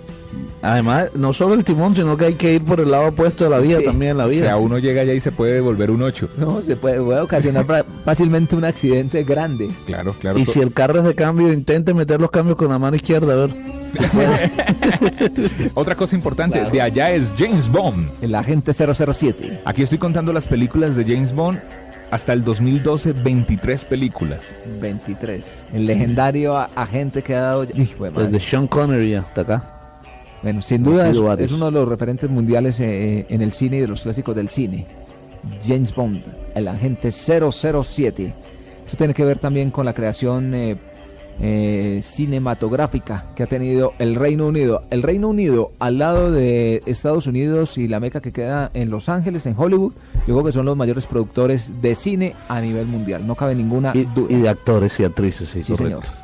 Además, 0.61 1.11
no 1.13 1.31
solo 1.31 1.53
el 1.53 1.63
timón, 1.63 1.95
sino 1.95 2.17
que 2.17 2.25
hay 2.25 2.33
que 2.33 2.55
ir 2.55 2.63
por 2.63 2.79
el 2.79 2.89
lado 2.89 3.09
opuesto 3.09 3.43
de 3.43 3.51
la 3.51 3.59
vía 3.59 3.77
Sí. 3.77 3.83
también 3.85 4.11
en 4.13 4.17
la 4.17 4.25
O 4.25 4.29
vida. 4.29 4.45
sea, 4.45 4.57
uno 4.57 4.79
llega 4.79 5.01
allá 5.03 5.13
y 5.13 5.21
se 5.21 5.31
puede 5.31 5.53
devolver 5.53 5.91
un 5.91 6.01
8. 6.01 6.29
No, 6.37 6.59
se 6.63 6.75
puede, 6.75 6.99
puede 7.01 7.19
ocasionar 7.21 7.85
fácilmente 8.03 8.55
un 8.55 8.65
accidente 8.65 9.23
grande. 9.23 9.69
Claro, 9.85 10.15
claro. 10.19 10.39
Y 10.39 10.45
si 10.45 10.59
el 10.61 10.73
carro 10.73 10.97
es 10.99 11.05
de 11.05 11.13
cambio, 11.13 11.53
intente 11.53 11.93
meter 11.93 12.19
los 12.19 12.31
cambios 12.31 12.57
con 12.57 12.69
la 12.69 12.79
mano 12.79 12.95
izquierda, 12.95 13.33
a 13.33 13.45
ver. 13.45 13.51
Otra 15.75 15.95
cosa 15.95 16.15
importante, 16.15 16.59
de 16.71 16.81
allá 16.81 17.11
es 17.11 17.31
James 17.37 17.69
Bond. 17.71 18.09
El 18.21 18.33
agente 18.35 18.73
007. 18.73 19.61
Aquí 19.65 19.83
estoy 19.83 19.97
contando 19.99 20.33
las 20.33 20.47
películas 20.47 20.95
de 20.95 21.03
James 21.03 21.33
Bond. 21.33 21.59
Hasta 22.15 22.31
el 22.31 22.45
2012, 22.45 23.11
23 23.11 23.83
películas. 23.83 24.45
23. 24.79 25.65
El 25.73 25.85
legendario 25.85 26.55
agente 26.55 27.21
que 27.21 27.35
ha 27.35 27.41
dado. 27.41 27.65
Desde 27.65 28.39
Sean 28.39 28.67
Connery 28.67 29.15
hasta 29.15 29.41
acá. 29.41 29.99
Bueno, 30.41 30.61
sin 30.61 30.81
duda 30.81 31.09
es, 31.09 31.17
es, 31.39 31.51
uno 31.51 31.65
de 31.65 31.71
los 31.73 31.89
referentes 31.89 32.29
mundiales 32.29 32.79
eh, 32.79 33.25
en 33.27 33.41
el 33.41 33.51
cine 33.51 33.77
y 33.77 33.79
de 33.81 33.87
los 33.89 34.03
clásicos 34.03 34.33
del 34.33 34.47
cine. 34.47 34.85
James 35.67 35.93
Bond, 35.93 36.23
el 36.55 36.69
agente 36.69 37.11
007. 37.11 38.33
Eso 38.87 38.95
tiene 38.95 39.13
que 39.13 39.25
ver 39.25 39.39
también 39.39 39.69
con 39.69 39.85
la 39.85 39.91
creación 39.93 40.53
eh, 40.53 40.77
eh, 41.41 41.99
cinematográfica 42.03 43.25
que 43.35 43.43
ha 43.43 43.47
tenido 43.47 43.93
el 43.99 44.15
Reino 44.15 44.47
Unido. 44.47 44.83
El 44.89 45.03
Reino 45.03 45.27
Unido 45.29 45.71
al 45.79 45.97
lado 45.99 46.31
de 46.31 46.81
Estados 46.85 47.27
Unidos 47.27 47.77
y 47.77 47.87
la 47.87 47.99
meca 47.99 48.21
que 48.21 48.31
queda 48.31 48.69
en 48.73 48.89
Los 48.89 49.09
Ángeles, 49.09 49.45
en 49.45 49.55
Hollywood, 49.57 49.93
yo 50.27 50.33
creo 50.33 50.43
que 50.43 50.51
son 50.51 50.65
los 50.65 50.77
mayores 50.77 51.05
productores 51.05 51.81
de 51.81 51.95
cine 51.95 52.35
a 52.47 52.61
nivel 52.61 52.85
mundial. 52.87 53.27
No 53.27 53.35
cabe 53.35 53.53
ninguna 53.55 53.91
Y, 53.93 54.03
duda. 54.05 54.27
y 54.33 54.35
de 54.41 54.49
actores 54.49 54.99
y 54.99 55.03
actrices, 55.03 55.49
sí, 55.49 55.63
Sí, 55.63 55.73
correcto. 55.73 56.01
señor. 56.03 56.15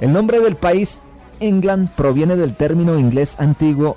El 0.00 0.12
nombre 0.12 0.40
del 0.40 0.56
país 0.56 1.00
England 1.40 1.90
proviene 1.94 2.36
del 2.36 2.54
término 2.54 2.98
inglés 2.98 3.36
antiguo 3.38 3.96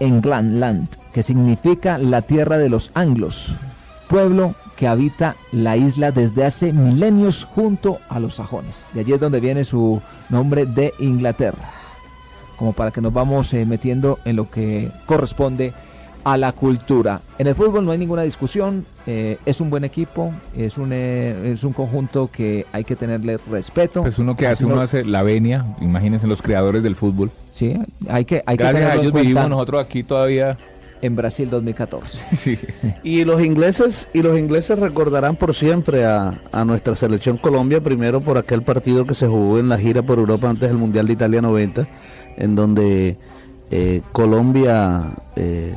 England 0.00 0.56
Land, 0.58 0.88
que 1.12 1.22
significa 1.22 1.98
la 1.98 2.22
tierra 2.22 2.58
de 2.58 2.68
los 2.68 2.90
anglos, 2.94 3.54
pueblo 4.08 4.54
que 4.82 4.88
habita 4.88 5.36
la 5.52 5.76
isla 5.76 6.10
desde 6.10 6.44
hace 6.44 6.72
milenios 6.72 7.44
junto 7.44 7.98
a 8.08 8.18
los 8.18 8.34
sajones. 8.34 8.84
De 8.92 9.02
allí 9.02 9.12
es 9.12 9.20
donde 9.20 9.38
viene 9.38 9.62
su 9.62 10.02
nombre 10.28 10.66
de 10.66 10.92
Inglaterra. 10.98 11.70
Como 12.56 12.72
para 12.72 12.90
que 12.90 13.00
nos 13.00 13.12
vamos 13.12 13.54
eh, 13.54 13.64
metiendo 13.64 14.18
en 14.24 14.34
lo 14.34 14.50
que 14.50 14.90
corresponde 15.06 15.72
a 16.24 16.36
la 16.36 16.50
cultura. 16.50 17.20
En 17.38 17.46
el 17.46 17.54
fútbol 17.54 17.84
no 17.84 17.92
hay 17.92 17.98
ninguna 17.98 18.22
discusión, 18.22 18.84
eh, 19.06 19.38
es 19.46 19.60
un 19.60 19.70
buen 19.70 19.84
equipo, 19.84 20.32
es 20.56 20.76
un, 20.78 20.90
eh, 20.92 21.52
es 21.52 21.62
un 21.62 21.72
conjunto 21.72 22.28
que 22.32 22.66
hay 22.72 22.82
que 22.82 22.96
tenerle 22.96 23.38
respeto. 23.48 24.02
Pues 24.02 24.18
uno 24.18 24.36
que 24.36 24.48
hace, 24.48 24.64
uno 24.64 24.74
no- 24.76 24.80
hace 24.80 25.04
la 25.04 25.22
venia, 25.22 25.64
imagínense 25.80 26.26
los 26.26 26.42
creadores 26.42 26.82
del 26.82 26.96
fútbol. 26.96 27.30
Sí, 27.52 27.78
hay 28.08 28.24
que, 28.24 28.42
hay 28.46 28.56
que 28.56 28.64
a 28.64 28.94
ellos 28.96 29.12
vivimos 29.12 29.48
nosotros 29.48 29.80
aquí 29.80 30.02
todavía. 30.02 30.56
En 31.02 31.16
Brasil 31.16 31.50
2014. 31.50 32.36
Sí. 32.36 32.58
Y 33.02 33.24
los 33.24 33.44
ingleses 33.44 34.08
y 34.14 34.22
los 34.22 34.38
ingleses 34.38 34.78
recordarán 34.78 35.36
por 35.36 35.54
siempre 35.54 36.04
a, 36.04 36.40
a 36.50 36.64
nuestra 36.64 36.96
selección 36.96 37.36
Colombia 37.36 37.80
primero 37.80 38.20
por 38.20 38.38
aquel 38.38 38.62
partido 38.62 39.04
que 39.04 39.14
se 39.14 39.26
jugó 39.26 39.58
en 39.58 39.68
la 39.68 39.78
gira 39.78 40.02
por 40.02 40.18
Europa 40.18 40.48
antes 40.48 40.68
del 40.68 40.78
Mundial 40.78 41.06
de 41.06 41.12
Italia 41.12 41.42
90 41.42 41.86
en 42.36 42.54
donde 42.54 43.16
eh, 43.70 44.02
Colombia 44.12 45.12
eh, 45.36 45.74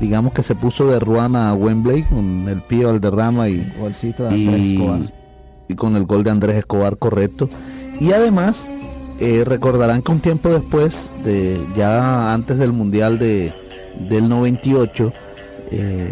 digamos 0.00 0.32
que 0.32 0.42
se 0.42 0.54
puso 0.54 0.90
de 0.90 0.98
ruana 0.98 1.50
a 1.50 1.54
Wembley 1.54 2.02
con 2.04 2.48
el 2.48 2.60
Pío 2.62 2.88
Valderrama 2.88 3.48
y, 3.48 3.72
Golcito 3.78 4.24
de 4.24 4.28
Andrés 4.30 4.60
y, 4.60 4.74
Escobar. 4.74 5.12
y 5.68 5.74
con 5.74 5.96
el 5.96 6.04
gol 6.04 6.24
de 6.24 6.30
Andrés 6.30 6.56
Escobar 6.56 6.96
correcto 6.96 7.48
y 8.00 8.12
además 8.12 8.64
eh, 9.20 9.44
recordarán 9.44 10.02
que 10.02 10.12
un 10.12 10.20
tiempo 10.20 10.48
después 10.48 10.98
de 11.24 11.60
ya 11.76 12.32
antes 12.32 12.58
del 12.58 12.72
mundial 12.72 13.18
de 13.18 13.52
del 13.98 14.28
98 14.28 15.12
eh, 15.72 16.10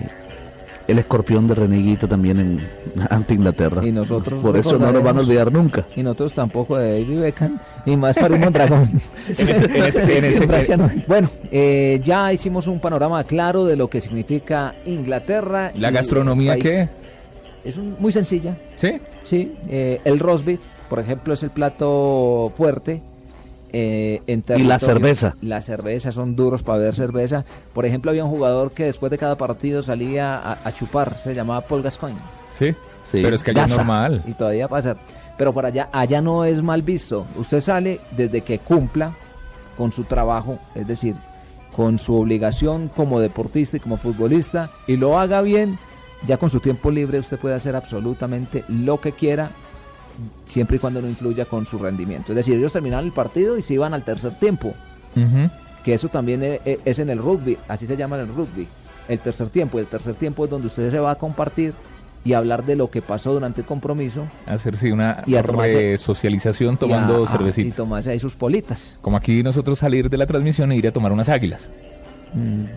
el 0.86 0.98
escorpión 0.98 1.46
de 1.46 1.54
Reneguito 1.54 2.08
también 2.08 2.38
en 2.40 2.68
ante 3.10 3.34
Inglaterra 3.34 3.84
Y 3.86 3.92
nosotros 3.92 4.40
por 4.40 4.56
eso 4.56 4.78
no 4.78 4.90
nos 4.90 5.02
van 5.02 5.18
a 5.18 5.20
olvidar 5.20 5.52
nunca 5.52 5.84
Y 5.94 6.02
nosotros 6.02 6.32
tampoco 6.32 6.78
de 6.78 7.02
David 7.02 7.20
Beckham, 7.20 7.58
ni 7.84 7.96
más 7.96 8.16
para 8.16 8.34
un 8.34 8.52
dragón. 8.52 8.90
Bueno, 11.06 11.30
eh, 11.50 12.00
ya 12.04 12.32
hicimos 12.32 12.66
un 12.66 12.80
panorama 12.80 13.22
claro 13.24 13.64
de 13.64 13.76
lo 13.76 13.88
que 13.88 14.00
significa 14.00 14.74
Inglaterra. 14.86 15.72
¿La 15.76 15.90
y 15.90 15.92
gastronomía 15.94 16.56
qué? 16.56 16.88
Es 17.64 17.76
un- 17.76 17.96
muy 17.98 18.12
sencilla. 18.12 18.56
¿Sí? 18.76 19.00
Sí, 19.22 19.54
eh, 19.68 20.00
el 20.04 20.18
roast 20.18 20.44
beef, 20.44 20.60
por 20.88 21.00
ejemplo, 21.00 21.34
es 21.34 21.42
el 21.42 21.50
plato 21.50 22.52
fuerte. 22.56 23.02
Eh, 23.72 24.22
en 24.26 24.42
Y 24.56 24.64
la 24.64 24.78
cerveza. 24.78 25.34
La 25.42 25.60
cerveza, 25.62 26.12
son 26.12 26.36
duros 26.36 26.62
para 26.62 26.78
beber 26.78 26.94
cerveza. 26.94 27.44
Por 27.72 27.86
ejemplo, 27.86 28.10
había 28.10 28.24
un 28.24 28.30
jugador 28.30 28.72
que 28.72 28.84
después 28.84 29.10
de 29.10 29.18
cada 29.18 29.36
partido 29.36 29.82
salía 29.82 30.36
a, 30.36 30.58
a 30.64 30.74
chupar, 30.74 31.18
se 31.22 31.34
llamaba 31.34 31.60
Paul 31.62 31.82
Gascoigne. 31.82 32.20
Sí. 32.56 32.74
Sí. 33.10 33.20
Pero 33.22 33.36
es 33.36 33.42
que 33.42 33.52
allá 33.52 33.64
es 33.64 33.76
normal. 33.76 34.22
Y 34.26 34.32
todavía 34.32 34.68
pasa. 34.68 34.96
Pero 35.38 35.54
por 35.54 35.64
allá, 35.64 35.88
allá 35.92 36.20
no 36.20 36.44
es 36.44 36.62
mal 36.62 36.82
visto. 36.82 37.26
Usted 37.36 37.60
sale 37.60 38.00
desde 38.16 38.42
que 38.42 38.58
cumpla 38.58 39.14
con 39.78 39.92
su 39.92 40.04
trabajo, 40.04 40.58
es 40.74 40.86
decir, 40.86 41.14
con 41.74 41.98
su 41.98 42.14
obligación 42.16 42.88
como 42.88 43.20
deportista 43.20 43.76
y 43.76 43.80
como 43.80 43.96
futbolista, 43.96 44.68
y 44.88 44.96
lo 44.96 45.18
haga 45.18 45.40
bien, 45.42 45.78
ya 46.26 46.36
con 46.36 46.50
su 46.50 46.58
tiempo 46.58 46.90
libre 46.90 47.20
usted 47.20 47.38
puede 47.38 47.54
hacer 47.54 47.76
absolutamente 47.76 48.64
lo 48.66 49.00
que 49.00 49.12
quiera, 49.12 49.52
siempre 50.46 50.76
y 50.76 50.78
cuando 50.80 51.00
no 51.02 51.08
influya 51.08 51.44
con 51.44 51.66
su 51.66 51.78
rendimiento. 51.78 52.32
Es 52.32 52.36
decir, 52.36 52.56
ellos 52.56 52.72
terminaron 52.72 53.06
el 53.06 53.12
partido 53.12 53.56
y 53.58 53.62
se 53.62 53.74
iban 53.74 53.94
al 53.94 54.02
tercer 54.04 54.32
tiempo, 54.38 54.74
que 55.84 55.94
eso 55.94 56.08
también 56.08 56.42
e- 56.42 56.60
e- 56.64 56.80
es 56.84 56.98
en 56.98 57.08
el 57.10 57.18
rugby, 57.18 57.56
así 57.68 57.86
se 57.86 57.96
llama 57.96 58.16
en 58.16 58.22
el 58.28 58.34
rugby, 58.34 58.66
el 59.08 59.18
tercer 59.20 59.48
tiempo. 59.48 59.78
El 59.78 59.86
tercer 59.86 60.14
tiempo 60.14 60.44
es 60.44 60.50
donde 60.50 60.66
usted 60.66 60.90
se 60.90 60.98
va 60.98 61.12
a 61.12 61.14
compartir 61.14 61.72
y 62.24 62.32
hablar 62.32 62.64
de 62.64 62.76
lo 62.76 62.90
que 62.90 63.00
pasó 63.00 63.32
durante 63.32 63.60
el 63.62 63.66
compromiso 63.66 64.24
Hacer 64.44 64.76
sí, 64.76 64.90
una 64.90 65.22
Y 65.24 65.36
a 65.36 65.42
tomarse- 65.42 65.96
socialización 65.98 66.74
y 66.74 66.76
tomando 66.76 67.22
a- 67.22 67.24
y 67.24 67.28
cervecita. 67.28 67.76
tomarse 67.76 68.10
ahí 68.10 68.18
sus 68.20 68.34
politas. 68.34 68.98
Como 69.00 69.16
aquí 69.16 69.42
nosotros 69.42 69.78
salir 69.78 70.10
de 70.10 70.18
la 70.18 70.26
transmisión 70.26 70.72
e 70.72 70.76
ir 70.76 70.86
a 70.88 70.92
tomar 70.92 71.12
unas 71.12 71.28
águilas. 71.28 71.70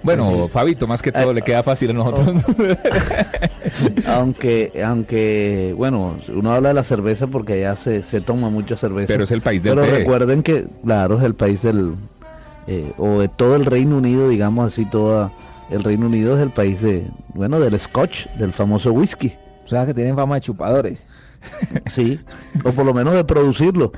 Bueno, 0.04 0.48
Fabito, 0.48 0.88
más 0.88 1.02
que 1.02 1.12
todo 1.12 1.34
le 1.34 1.42
queda 1.42 1.62
fácil 1.64 1.92
a 1.92 1.94
nosotros. 1.94 2.44
aunque 4.08 4.82
aunque 4.86 5.74
bueno 5.78 6.16
uno 6.34 6.52
habla 6.52 6.70
de 6.70 6.76
la 6.76 6.84
cerveza 6.84 7.28
porque 7.28 7.54
allá 7.54 7.76
se, 7.76 8.04
se 8.04 8.22
toma 8.22 8.50
mucha 8.50 8.78
cerveza 8.78 9.08
Pero 9.14 9.24
es 9.24 9.32
el 9.32 9.42
país 9.42 9.64
del 9.64 9.76
pero 9.76 9.86
té. 9.88 9.98
recuerden 10.00 10.44
que 10.44 10.66
claro 10.84 11.18
es 11.18 11.24
el 11.24 11.36
país 11.36 11.62
del 11.62 11.96
eh, 12.68 12.92
o 12.98 13.20
de 13.20 13.28
todo 13.28 13.56
el 13.56 13.66
Reino 13.66 13.98
Unido 13.98 14.30
digamos 14.30 14.68
así 14.74 14.86
toda 14.86 15.32
el 15.70 15.84
Reino 15.84 16.08
Unido 16.08 16.36
es 16.36 16.42
el 16.42 16.50
país 16.52 16.82
de 16.82 17.06
bueno 17.34 17.60
del 17.60 17.80
Scotch 17.80 18.28
del 18.38 18.54
famoso 18.54 18.92
whisky 18.92 19.34
O 19.66 19.70
sea 19.70 19.86
que 19.86 19.94
tienen 19.94 20.16
fama 20.16 20.36
de 20.36 20.42
chupadores. 20.42 21.04
sí 21.88 22.20
o 22.64 22.72
por 22.72 22.86
lo 22.86 22.94
menos 22.94 23.14
de 23.14 23.24
producirlo 23.24 23.92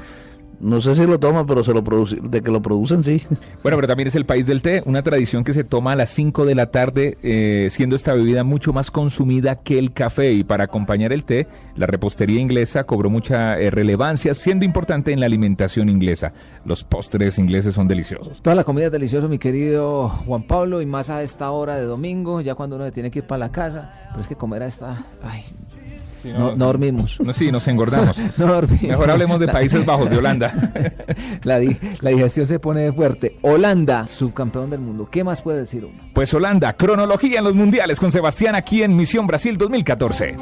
no 0.63 0.81
sé 0.81 0.95
si 0.95 1.05
lo 1.05 1.19
toma 1.19 1.45
pero 1.45 1.63
se 1.63 1.73
lo 1.73 1.83
produce 1.83 2.17
de 2.21 2.41
que 2.41 2.51
lo 2.51 2.61
producen 2.61 3.03
sí 3.03 3.21
Bueno, 3.61 3.77
pero 3.77 3.87
también 3.87 4.07
es 4.07 4.15
el 4.15 4.25
país 4.25 4.45
del 4.45 4.61
té, 4.61 4.81
una 4.85 5.03
tradición 5.03 5.43
que 5.43 5.53
se 5.53 5.63
toma 5.63 5.93
a 5.93 5.95
las 5.95 6.09
5 6.11 6.45
de 6.45 6.55
la 6.55 6.67
tarde, 6.67 7.17
eh, 7.23 7.67
siendo 7.71 7.95
esta 7.95 8.13
bebida 8.13 8.43
mucho 8.43 8.73
más 8.73 8.91
consumida 8.91 9.57
que 9.57 9.79
el 9.79 9.93
café. 9.93 10.33
Y 10.33 10.43
para 10.43 10.65
acompañar 10.65 11.13
el 11.13 11.23
té, 11.23 11.47
la 11.75 11.87
repostería 11.87 12.39
inglesa 12.39 12.83
cobró 12.83 13.09
mucha 13.09 13.59
eh, 13.59 13.69
relevancia, 13.69 14.33
siendo 14.33 14.65
importante 14.65 15.11
en 15.11 15.19
la 15.19 15.25
alimentación 15.25 15.89
inglesa. 15.89 16.33
Los 16.65 16.83
postres 16.83 17.37
ingleses 17.37 17.73
son 17.75 17.87
deliciosos. 17.87 18.41
Toda 18.41 18.55
la 18.55 18.63
comida 18.63 18.87
es 18.87 18.91
deliciosa, 18.91 19.27
mi 19.27 19.39
querido 19.39 20.09
Juan 20.09 20.43
Pablo, 20.43 20.81
y 20.81 20.85
más 20.85 21.09
a 21.09 21.23
esta 21.23 21.51
hora 21.51 21.75
de 21.75 21.83
domingo, 21.83 22.41
ya 22.41 22.55
cuando 22.55 22.75
uno 22.75 22.91
tiene 22.91 23.11
que 23.11 23.19
ir 23.19 23.27
para 23.27 23.39
la 23.39 23.51
casa. 23.51 23.93
Pero 24.09 24.21
es 24.21 24.27
que 24.27 24.35
comer 24.35 24.63
a 24.63 24.67
esta... 24.67 25.05
Ay, 25.21 25.43
no, 26.31 26.55
no 26.55 26.65
dormimos. 26.67 27.17
No, 27.19 27.33
sí, 27.33 27.51
nos 27.51 27.67
engordamos. 27.67 28.19
No 28.37 28.47
dormimos. 28.47 28.81
Mejor 28.83 29.11
hablemos 29.11 29.39
de 29.39 29.47
Países 29.47 29.85
Bajos, 29.85 30.09
de 30.09 30.17
Holanda. 30.17 30.53
La, 31.43 31.57
di- 31.59 31.77
la 32.01 32.09
digestión 32.11 32.45
se 32.47 32.59
pone 32.59 32.91
fuerte. 32.93 33.37
Holanda, 33.41 34.07
subcampeón 34.07 34.69
del 34.69 34.79
mundo. 34.79 35.07
¿Qué 35.11 35.23
más 35.23 35.41
puede 35.41 35.59
decir 35.59 35.83
uno? 35.85 35.99
Pues 36.13 36.33
Holanda, 36.33 36.73
cronología 36.73 37.39
en 37.39 37.43
los 37.45 37.55
mundiales 37.55 37.99
con 37.99 38.11
Sebastián 38.11 38.55
aquí 38.55 38.83
en 38.83 38.95
Misión 38.95 39.27
Brasil 39.27 39.57
2014. 39.57 40.35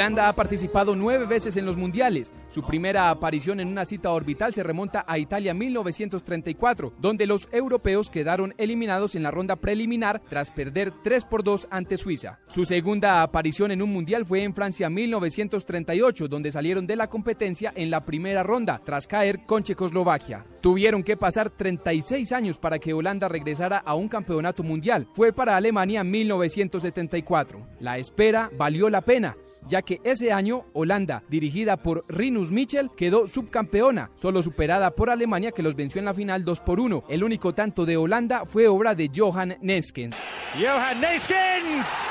Holanda 0.00 0.30
ha 0.30 0.32
participado 0.32 0.96
nueve 0.96 1.26
veces 1.26 1.58
en 1.58 1.66
los 1.66 1.76
mundiales. 1.76 2.32
Su 2.48 2.62
primera 2.62 3.10
aparición 3.10 3.60
en 3.60 3.68
una 3.68 3.84
cita 3.84 4.10
orbital 4.12 4.54
se 4.54 4.62
remonta 4.62 5.04
a 5.06 5.18
Italia 5.18 5.52
1934, 5.52 6.94
donde 6.98 7.26
los 7.26 7.50
europeos 7.52 8.08
quedaron 8.08 8.54
eliminados 8.56 9.14
en 9.14 9.22
la 9.22 9.30
ronda 9.30 9.56
preliminar 9.56 10.22
tras 10.26 10.50
perder 10.50 10.90
3 11.04 11.26
por 11.26 11.44
2 11.44 11.68
ante 11.70 11.98
Suiza. 11.98 12.38
Su 12.46 12.64
segunda 12.64 13.20
aparición 13.20 13.72
en 13.72 13.82
un 13.82 13.92
mundial 13.92 14.24
fue 14.24 14.42
en 14.42 14.54
Francia 14.54 14.88
1938, 14.88 16.28
donde 16.28 16.50
salieron 16.50 16.86
de 16.86 16.96
la 16.96 17.10
competencia 17.10 17.70
en 17.76 17.90
la 17.90 18.06
primera 18.06 18.42
ronda 18.42 18.80
tras 18.82 19.06
caer 19.06 19.40
con 19.44 19.64
Checoslovaquia. 19.64 20.46
Tuvieron 20.62 21.02
que 21.02 21.18
pasar 21.18 21.50
36 21.50 22.32
años 22.32 22.56
para 22.56 22.78
que 22.78 22.94
Holanda 22.94 23.28
regresara 23.28 23.76
a 23.76 23.94
un 23.96 24.08
campeonato 24.08 24.62
mundial. 24.62 25.08
Fue 25.12 25.34
para 25.34 25.58
Alemania 25.58 26.02
1974. 26.04 27.66
La 27.80 27.98
espera 27.98 28.50
valió 28.56 28.88
la 28.88 29.02
pena. 29.02 29.36
Ya 29.68 29.82
que 29.82 30.00
ese 30.04 30.32
año 30.32 30.66
Holanda, 30.72 31.22
dirigida 31.28 31.76
por 31.76 32.04
Rinus 32.08 32.52
Michel, 32.52 32.90
quedó 32.96 33.26
subcampeona, 33.26 34.10
solo 34.14 34.42
superada 34.42 34.90
por 34.92 35.10
Alemania 35.10 35.52
que 35.52 35.62
los 35.62 35.76
venció 35.76 35.98
en 35.98 36.06
la 36.06 36.14
final 36.14 36.44
2 36.44 36.60
por 36.60 36.80
1. 36.80 37.04
El 37.08 37.24
único 37.24 37.54
tanto 37.54 37.84
de 37.84 37.96
Holanda 37.96 38.44
fue 38.46 38.68
obra 38.68 38.94
de 38.94 39.10
Johan 39.14 39.56
Neskens. 39.60 40.26
Johan 40.54 41.00
Neeskens! 41.00 42.08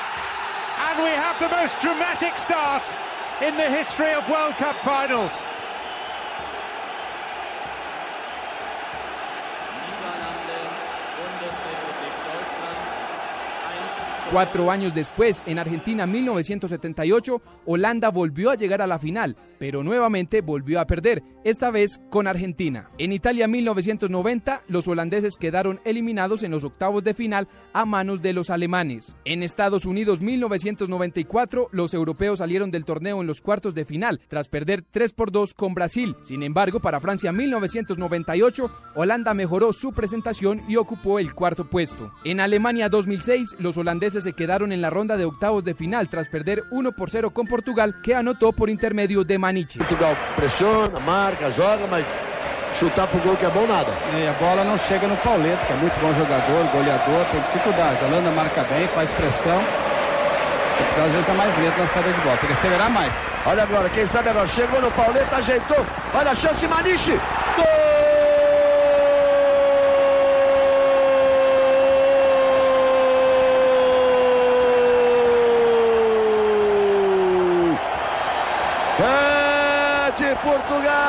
And 0.90 1.04
we 1.04 1.10
have 1.10 1.38
the 1.40 1.50
most 1.50 1.80
dramatic 1.82 2.38
start 2.38 2.88
in 3.42 3.56
the 3.58 3.70
history 3.70 4.14
of 4.14 4.28
World 4.30 4.56
Cup 4.58 4.76
finals. 4.84 5.46
Cuatro 14.32 14.70
años 14.70 14.94
después, 14.94 15.42
en 15.48 15.58
Argentina 15.58 16.06
1978, 16.06 17.42
Holanda 17.66 18.10
volvió 18.12 18.52
a 18.52 18.56
llegar 18.56 18.80
a 18.80 18.86
la 18.86 19.00
final, 19.00 19.36
pero 19.60 19.84
nuevamente 19.84 20.42
volvió 20.42 20.80
a 20.80 20.88
perder, 20.88 21.22
esta 21.44 21.70
vez 21.70 22.00
con 22.10 22.26
Argentina. 22.28 22.90
En 22.98 23.12
Italia 23.12 23.48
1990, 23.48 24.64
los 24.68 24.88
holandeses 24.88 25.38
quedaron 25.38 25.80
eliminados 25.86 26.44
en 26.44 26.52
los 26.52 26.64
octavos 26.64 27.04
de 27.04 27.14
final 27.14 27.48
a 27.74 27.86
manos 27.86 28.22
de 28.22 28.34
los 28.34 28.50
alemanes. 28.50 29.16
En 29.26 29.44
Estados 29.44 29.86
Unidos 29.86 30.22
1994, 30.22 31.70
los 31.72 31.94
europeos 31.94 32.40
salieron 32.40 32.72
del 32.72 32.86
torneo 32.86 33.22
en 33.22 33.28
los 33.28 33.42
cuartos 33.42 33.76
de 33.76 33.86
final, 33.86 34.22
tras 34.28 34.48
perder 34.48 34.84
3 34.90 35.14
por 35.14 35.32
2 35.32 35.54
con 35.54 35.74
Brasil. 35.74 36.16
Sin 36.22 36.44
embargo, 36.44 36.80
para 36.80 37.00
Francia 37.00 37.32
1998, 37.32 38.72
Holanda 38.96 39.34
mejoró 39.34 39.74
su 39.74 39.92
presentación 39.92 40.62
y 40.68 40.78
ocupó 40.78 41.20
el 41.20 41.34
cuarto 41.34 41.70
puesto. 41.70 42.12
En 42.24 42.40
Alemania 42.40 42.90
2006, 42.90 43.58
los 43.60 43.78
holandeses 43.78 44.24
se 44.24 44.34
quedaron 44.34 44.72
en 44.72 44.82
la 44.82 44.90
ronda 44.90 45.18
de 45.18 45.26
octavos 45.26 45.66
de 45.66 45.76
final 45.76 46.10
tras 46.10 46.30
perder 46.30 46.64
1 46.72 46.94
por 46.94 47.12
0 47.12 47.32
con 47.32 47.48
Portugal, 47.48 47.96
que 48.02 48.16
anotó 48.16 48.54
por 48.54 48.70
intermedio 48.70 49.24
de 49.24 49.38
Maniche. 49.50 49.80
Portugal 49.80 50.16
pressiona, 50.36 51.00
marca, 51.00 51.50
joga, 51.52 51.88
mas 51.90 52.06
chutar 52.78 53.08
pro 53.08 53.20
gol 53.20 53.36
que 53.36 53.46
é 53.46 53.50
bom 53.50 53.66
nada. 53.66 53.92
E 54.14 54.28
a 54.28 54.34
bola 54.34 54.64
não 54.64 54.78
chega 54.78 55.08
no 55.08 55.18
Pauleta, 55.18 55.66
que 55.66 55.74
é 55.74 55.76
muito 55.76 56.00
bom 56.00 56.14
jogador, 56.14 56.64
goleador, 56.72 57.26
tem 57.32 57.42
dificuldade. 57.42 57.98
A 58.04 58.08
Holanda 58.08 58.30
marca 58.32 58.64
bem, 58.70 58.88
faz 58.90 59.10
pressão. 59.12 59.62
Portugal 60.78 61.06
às 61.08 61.12
vezes 61.12 61.30
é 61.30 61.34
mais 61.34 61.58
lento 61.58 61.80
na 61.80 61.88
saída 61.88 62.12
de 62.12 62.22
bola, 62.22 62.38
tem 62.38 62.48
que 62.48 62.54
acelerar 62.54 62.90
mais. 62.92 63.14
Olha 63.46 63.64
agora, 63.64 63.90
quem 63.90 64.06
sabe 64.06 64.30
agora, 64.30 64.48
chegou 64.48 64.82
no 64.82 64.92
Pauleta, 64.92 65.38
ajeitou, 65.38 65.86
olha 66.14 66.32
a 66.32 66.36
chance, 66.36 66.68
Maniche, 66.68 67.20
gol! 67.58 67.99
De 80.70 80.76
Portugal! 80.76 81.09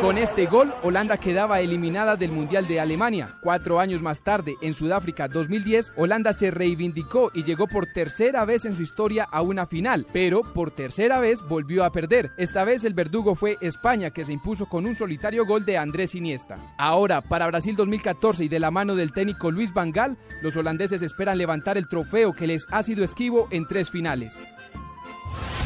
Con 0.00 0.18
este 0.18 0.46
gol, 0.46 0.74
Holanda 0.82 1.16
quedaba 1.16 1.60
eliminada 1.60 2.16
del 2.16 2.30
Mundial 2.30 2.66
de 2.66 2.80
Alemania. 2.80 3.36
Cuatro 3.40 3.80
años 3.80 4.02
más 4.02 4.22
tarde, 4.22 4.56
en 4.62 4.74
Sudáfrica 4.74 5.28
2010, 5.28 5.92
Holanda 5.96 6.32
se 6.32 6.50
reivindicó 6.50 7.30
y 7.34 7.44
llegó 7.44 7.66
por 7.66 7.86
tercera 7.86 8.44
vez 8.44 8.64
en 8.64 8.74
su 8.74 8.82
historia 8.82 9.24
a 9.24 9.42
una 9.42 9.66
final, 9.66 10.06
pero 10.12 10.42
por 10.52 10.70
tercera 10.70 11.20
vez 11.20 11.42
volvió 11.42 11.84
a 11.84 11.92
perder. 11.92 12.30
Esta 12.36 12.64
vez 12.64 12.84
el 12.84 12.94
verdugo 12.94 13.34
fue 13.34 13.58
España, 13.60 14.10
que 14.10 14.24
se 14.24 14.32
impuso 14.32 14.66
con 14.66 14.86
un 14.86 14.96
solitario 14.96 15.46
gol 15.46 15.64
de 15.64 15.78
Andrés 15.78 16.14
Iniesta. 16.14 16.58
Ahora, 16.78 17.20
para 17.20 17.46
Brasil 17.46 17.76
2014 17.76 18.44
y 18.44 18.48
de 18.48 18.60
la 18.60 18.70
mano 18.70 18.94
del 18.94 19.12
técnico 19.12 19.50
Luis 19.50 19.72
Van 19.72 19.92
Gaal, 19.92 20.18
los 20.42 20.56
holandeses 20.56 21.02
esperan 21.02 21.38
levantar 21.38 21.78
el 21.78 21.88
trofeo 21.88 22.32
que 22.32 22.46
les 22.46 22.66
ha 22.70 22.82
sido 22.82 23.04
esquivo 23.04 23.48
en 23.50 23.66
tres 23.66 23.90
finales. 23.90 24.38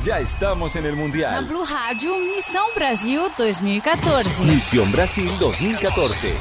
Ya 0.05 0.19
estamos 0.19 0.75
en 0.75 0.85
el 0.85 0.97
Na 0.97 1.01
Mundial. 1.01 1.45
Blue 1.45 1.62
Rádio, 1.65 2.19
Missão 2.19 2.75
Brasil 2.75 3.21
2014. 3.38 4.43
Misión 4.43 4.91
Brasil 4.91 5.31
2014. 5.38 6.35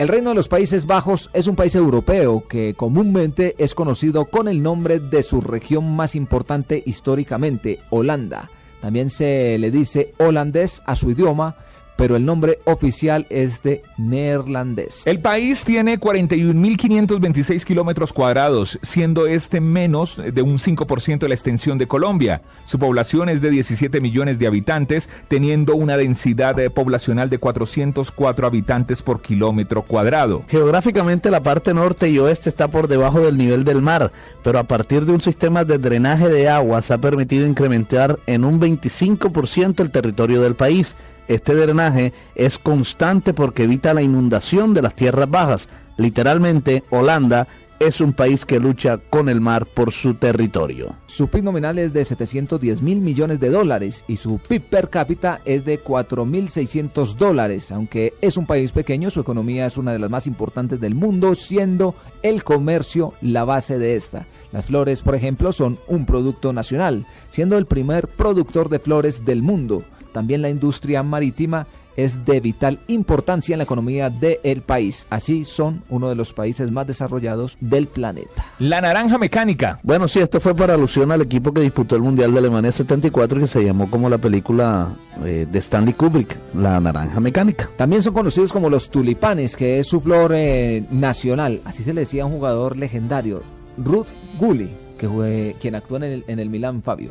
El 0.00 0.08
Reino 0.08 0.30
de 0.30 0.34
los 0.34 0.48
Países 0.48 0.84
Bajos 0.84 1.30
es 1.32 1.46
un 1.46 1.54
país 1.54 1.76
europeo 1.76 2.48
que 2.48 2.74
comúnmente 2.74 3.54
es 3.58 3.76
conocido 3.76 4.24
con 4.24 4.48
el 4.48 4.60
nombre 4.60 4.98
de 4.98 5.22
su 5.22 5.40
región 5.40 5.94
más 5.94 6.16
importante 6.16 6.82
históricamente, 6.84 7.78
Holanda. 7.90 8.50
También 8.80 9.08
se 9.10 9.56
le 9.58 9.70
dice 9.70 10.14
holandés 10.18 10.82
a 10.84 10.96
su 10.96 11.12
idioma, 11.12 11.56
pero 11.98 12.14
el 12.14 12.24
nombre 12.24 12.60
oficial 12.64 13.26
es 13.28 13.60
de 13.64 13.82
neerlandés. 13.98 15.02
El 15.04 15.18
país 15.18 15.64
tiene 15.64 15.98
41.526 15.98 17.64
kilómetros 17.64 18.12
cuadrados, 18.12 18.78
siendo 18.82 19.26
este 19.26 19.60
menos 19.60 20.16
de 20.16 20.40
un 20.40 20.58
5% 20.58 21.18
de 21.18 21.28
la 21.28 21.34
extensión 21.34 21.76
de 21.76 21.88
Colombia. 21.88 22.42
Su 22.66 22.78
población 22.78 23.28
es 23.28 23.40
de 23.40 23.50
17 23.50 24.00
millones 24.00 24.38
de 24.38 24.46
habitantes, 24.46 25.10
teniendo 25.26 25.74
una 25.74 25.96
densidad 25.96 26.56
eh, 26.60 26.70
poblacional 26.70 27.30
de 27.30 27.38
404 27.38 28.46
habitantes 28.46 29.02
por 29.02 29.20
kilómetro 29.20 29.82
cuadrado. 29.82 30.44
Geográficamente 30.48 31.32
la 31.32 31.42
parte 31.42 31.74
norte 31.74 32.08
y 32.08 32.20
oeste 32.20 32.48
está 32.48 32.68
por 32.68 32.86
debajo 32.86 33.20
del 33.22 33.36
nivel 33.36 33.64
del 33.64 33.82
mar, 33.82 34.12
pero 34.44 34.60
a 34.60 34.64
partir 34.64 35.04
de 35.04 35.14
un 35.14 35.20
sistema 35.20 35.64
de 35.64 35.78
drenaje 35.78 36.28
de 36.28 36.48
aguas 36.48 36.92
ha 36.92 36.98
permitido 36.98 37.44
incrementar 37.44 38.20
en 38.26 38.44
un 38.44 38.60
25% 38.60 39.80
el 39.80 39.90
territorio 39.90 40.40
del 40.40 40.54
país. 40.54 40.94
Este 41.28 41.54
drenaje 41.54 42.14
es 42.34 42.58
constante 42.58 43.34
porque 43.34 43.64
evita 43.64 43.92
la 43.92 44.02
inundación 44.02 44.72
de 44.72 44.82
las 44.82 44.94
tierras 44.94 45.30
bajas. 45.30 45.68
Literalmente, 45.98 46.84
Holanda 46.88 47.46
es 47.78 48.00
un 48.00 48.12
país 48.12 48.44
que 48.44 48.58
lucha 48.58 48.98
con 48.98 49.28
el 49.28 49.40
mar 49.40 49.66
por 49.66 49.92
su 49.92 50.14
territorio. 50.14 50.96
Su 51.06 51.28
PIB 51.28 51.44
nominal 51.44 51.78
es 51.78 51.92
de 51.92 52.04
710 52.04 52.82
mil 52.82 53.00
millones 53.00 53.40
de 53.40 53.50
dólares 53.50 54.04
y 54.08 54.16
su 54.16 54.38
PIB 54.38 54.62
per 54.62 54.90
cápita 54.90 55.40
es 55.44 55.64
de 55.64 55.82
4.600 55.82 57.14
dólares. 57.14 57.70
Aunque 57.70 58.14
es 58.20 58.36
un 58.36 58.46
país 58.46 58.72
pequeño, 58.72 59.10
su 59.10 59.20
economía 59.20 59.66
es 59.66 59.76
una 59.76 59.92
de 59.92 59.98
las 59.98 60.10
más 60.10 60.26
importantes 60.26 60.80
del 60.80 60.94
mundo, 60.94 61.34
siendo 61.34 61.94
el 62.22 62.42
comercio 62.42 63.12
la 63.20 63.44
base 63.44 63.78
de 63.78 63.96
esta. 63.96 64.26
Las 64.50 64.64
flores, 64.64 65.02
por 65.02 65.14
ejemplo, 65.14 65.52
son 65.52 65.78
un 65.88 66.06
producto 66.06 66.52
nacional, 66.54 67.06
siendo 67.28 67.58
el 67.58 67.66
primer 67.66 68.08
productor 68.08 68.70
de 68.70 68.78
flores 68.78 69.24
del 69.24 69.42
mundo. 69.42 69.84
También 70.12 70.42
la 70.42 70.50
industria 70.50 71.02
marítima 71.02 71.66
es 71.98 72.24
de 72.24 72.38
vital 72.38 72.78
importancia 72.86 73.54
en 73.54 73.58
la 73.58 73.64
economía 73.64 74.08
del 74.08 74.62
país. 74.62 75.08
Así 75.10 75.44
son 75.44 75.82
uno 75.88 76.08
de 76.08 76.14
los 76.14 76.32
países 76.32 76.70
más 76.70 76.86
desarrollados 76.86 77.58
del 77.60 77.88
planeta. 77.88 78.46
La 78.60 78.80
naranja 78.80 79.18
mecánica. 79.18 79.80
Bueno, 79.82 80.06
sí, 80.06 80.20
esto 80.20 80.38
fue 80.38 80.54
para 80.54 80.74
alusión 80.74 81.10
al 81.10 81.22
equipo 81.22 81.52
que 81.52 81.60
disputó 81.60 81.96
el 81.96 82.02
Mundial 82.02 82.32
de 82.32 82.38
Alemania 82.38 82.70
74 82.70 83.40
que 83.40 83.48
se 83.48 83.64
llamó 83.64 83.90
como 83.90 84.08
la 84.08 84.18
película 84.18 84.94
eh, 85.24 85.48
de 85.50 85.58
Stanley 85.58 85.94
Kubrick, 85.94 86.38
La 86.54 86.78
Naranja 86.78 87.18
Mecánica. 87.18 87.68
También 87.76 88.00
son 88.00 88.14
conocidos 88.14 88.52
como 88.52 88.70
los 88.70 88.90
tulipanes, 88.90 89.56
que 89.56 89.80
es 89.80 89.88
su 89.88 90.00
flor 90.00 90.30
eh, 90.36 90.84
nacional. 90.92 91.62
Así 91.64 91.82
se 91.82 91.92
le 91.92 92.02
decía 92.02 92.22
a 92.22 92.26
un 92.26 92.32
jugador 92.32 92.76
legendario, 92.76 93.42
Ruth 93.76 94.06
Gulli, 94.38 94.70
que 94.98 95.08
fue 95.08 95.56
quien 95.60 95.74
actuó 95.74 95.96
en 95.96 96.04
el, 96.04 96.24
en 96.28 96.38
el 96.38 96.48
Milán 96.48 96.80
Fabio. 96.80 97.10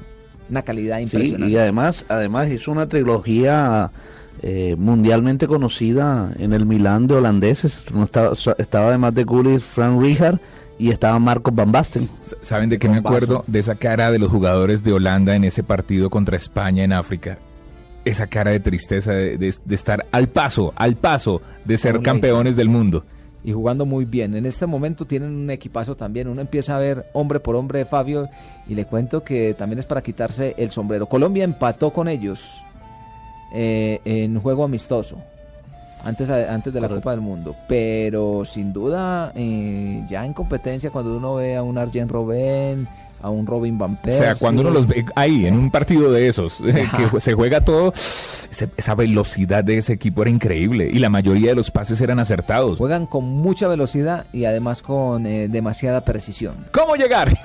Una 0.50 0.62
calidad 0.62 0.98
Sí, 0.98 1.04
impresionante. 1.04 1.52
y 1.54 1.58
además, 1.58 2.06
además 2.10 2.50
hizo 2.50 2.72
una 2.72 2.88
trilogía 2.88 3.92
eh, 4.42 4.76
mundialmente 4.78 5.48
conocida 5.48 6.32
en 6.40 6.54
el 6.54 6.66
Milán 6.66 7.08
de 7.08 7.16
holandeses. 7.16 7.84
No 7.94 8.04
estaba, 8.06 8.34
estaba 8.58 8.88
además 8.90 9.14
de 9.16 9.24
Gullit, 9.24 9.60
Frank 9.62 10.02
Rijkaard 10.02 10.40
y 10.80 10.92
estaba 10.92 11.18
Marcos 11.20 11.54
Van 11.56 11.72
Basten. 11.72 12.08
¿Saben 12.42 12.70
de 12.70 12.78
qué 12.80 12.88
me 12.88 12.98
acuerdo? 12.98 13.44
De 13.48 13.60
esa 13.60 13.76
cara 13.76 14.12
de 14.12 14.20
los 14.20 14.30
jugadores 14.30 14.84
de 14.84 14.94
Holanda 14.94 15.36
en 15.36 15.44
ese 15.44 15.64
partido 15.64 16.10
contra 16.10 16.38
España 16.38 16.84
en 16.84 16.94
África. 16.94 17.40
Esa 18.06 18.28
cara 18.28 18.52
de 18.52 18.60
tristeza 18.62 19.12
de, 19.12 19.38
de- 19.38 19.56
de 19.66 19.76
estar 19.76 20.06
al 20.12 20.30
paso, 20.30 20.72
al 20.76 20.96
paso 20.96 21.42
de 21.66 21.78
ser 21.78 22.02
campeones 22.02 22.56
del 22.56 22.70
mundo. 22.70 23.04
Y 23.48 23.54
jugando 23.54 23.86
muy 23.86 24.04
bien. 24.04 24.36
En 24.36 24.46
este 24.46 24.66
momento 24.66 25.06
tienen 25.06 25.34
un 25.34 25.50
equipazo 25.50 25.96
también. 25.96 26.28
Uno 26.28 26.42
empieza 26.42 26.76
a 26.76 26.80
ver 26.80 27.06
hombre 27.14 27.40
por 27.40 27.56
hombre 27.56 27.80
de 27.80 27.86
Fabio 27.86 28.28
y 28.68 28.76
le 28.76 28.84
cuento 28.84 29.24
que 29.24 29.54
también 29.54 29.80
es 29.80 29.86
para 29.86 30.02
quitarse 30.02 30.54
el 30.58 30.70
sombrero. 30.70 31.06
Colombia 31.06 31.46
empató 31.46 31.94
con 31.94 32.10
ellos 32.10 32.62
eh, 33.54 34.02
en 34.04 34.38
juego 34.42 34.66
amistoso. 34.66 35.16
Antes, 36.04 36.30
antes 36.30 36.74
de 36.74 36.82
la 36.82 36.90
Copa 36.90 37.12
del 37.12 37.22
Mundo, 37.22 37.56
pero 37.70 38.44
sin 38.44 38.74
duda 38.74 39.32
eh, 39.34 40.06
ya 40.10 40.26
en 40.26 40.34
competencia 40.34 40.92
cuando 40.92 41.16
uno 41.16 41.36
ve 41.36 41.56
a 41.56 41.64
un 41.64 41.78
Arjen 41.78 42.10
Robben, 42.10 42.86
a 43.22 43.30
un 43.30 43.46
Robin 43.48 43.78
Van 43.78 43.94
O 43.94 44.02
Persie. 44.02 44.20
sea, 44.22 44.36
cuando 44.36 44.62
uno 44.62 44.72
los 44.72 44.88
ve 44.88 45.06
ahí, 45.16 45.46
en 45.48 45.56
un 45.56 45.72
partido 45.72 46.12
de 46.12 46.28
esos, 46.28 46.58
que 47.12 47.20
se 47.20 47.34
juega 47.34 47.62
todo, 47.62 47.94
esa 48.78 48.96
velocidad 48.96 49.64
de 49.64 49.78
ese 49.80 49.94
equipo 49.94 50.22
era 50.22 50.32
increíble 50.32 50.90
y 50.92 51.00
la 51.00 51.10
mayoría 51.10 51.50
de 51.50 51.56
los 51.56 51.72
pases 51.72 52.00
eran 52.02 52.20
acertados. 52.20 52.78
Juegan 52.78 53.06
con 53.06 53.26
mucha 53.26 53.68
velocidad 53.68 54.26
y 54.34 54.46
además 54.46 54.82
con 54.82 55.26
eh, 55.26 55.48
demasiada 55.50 56.02
precisión. 56.06 56.56
¿Cómo 56.72 56.96
llegar? 56.96 57.36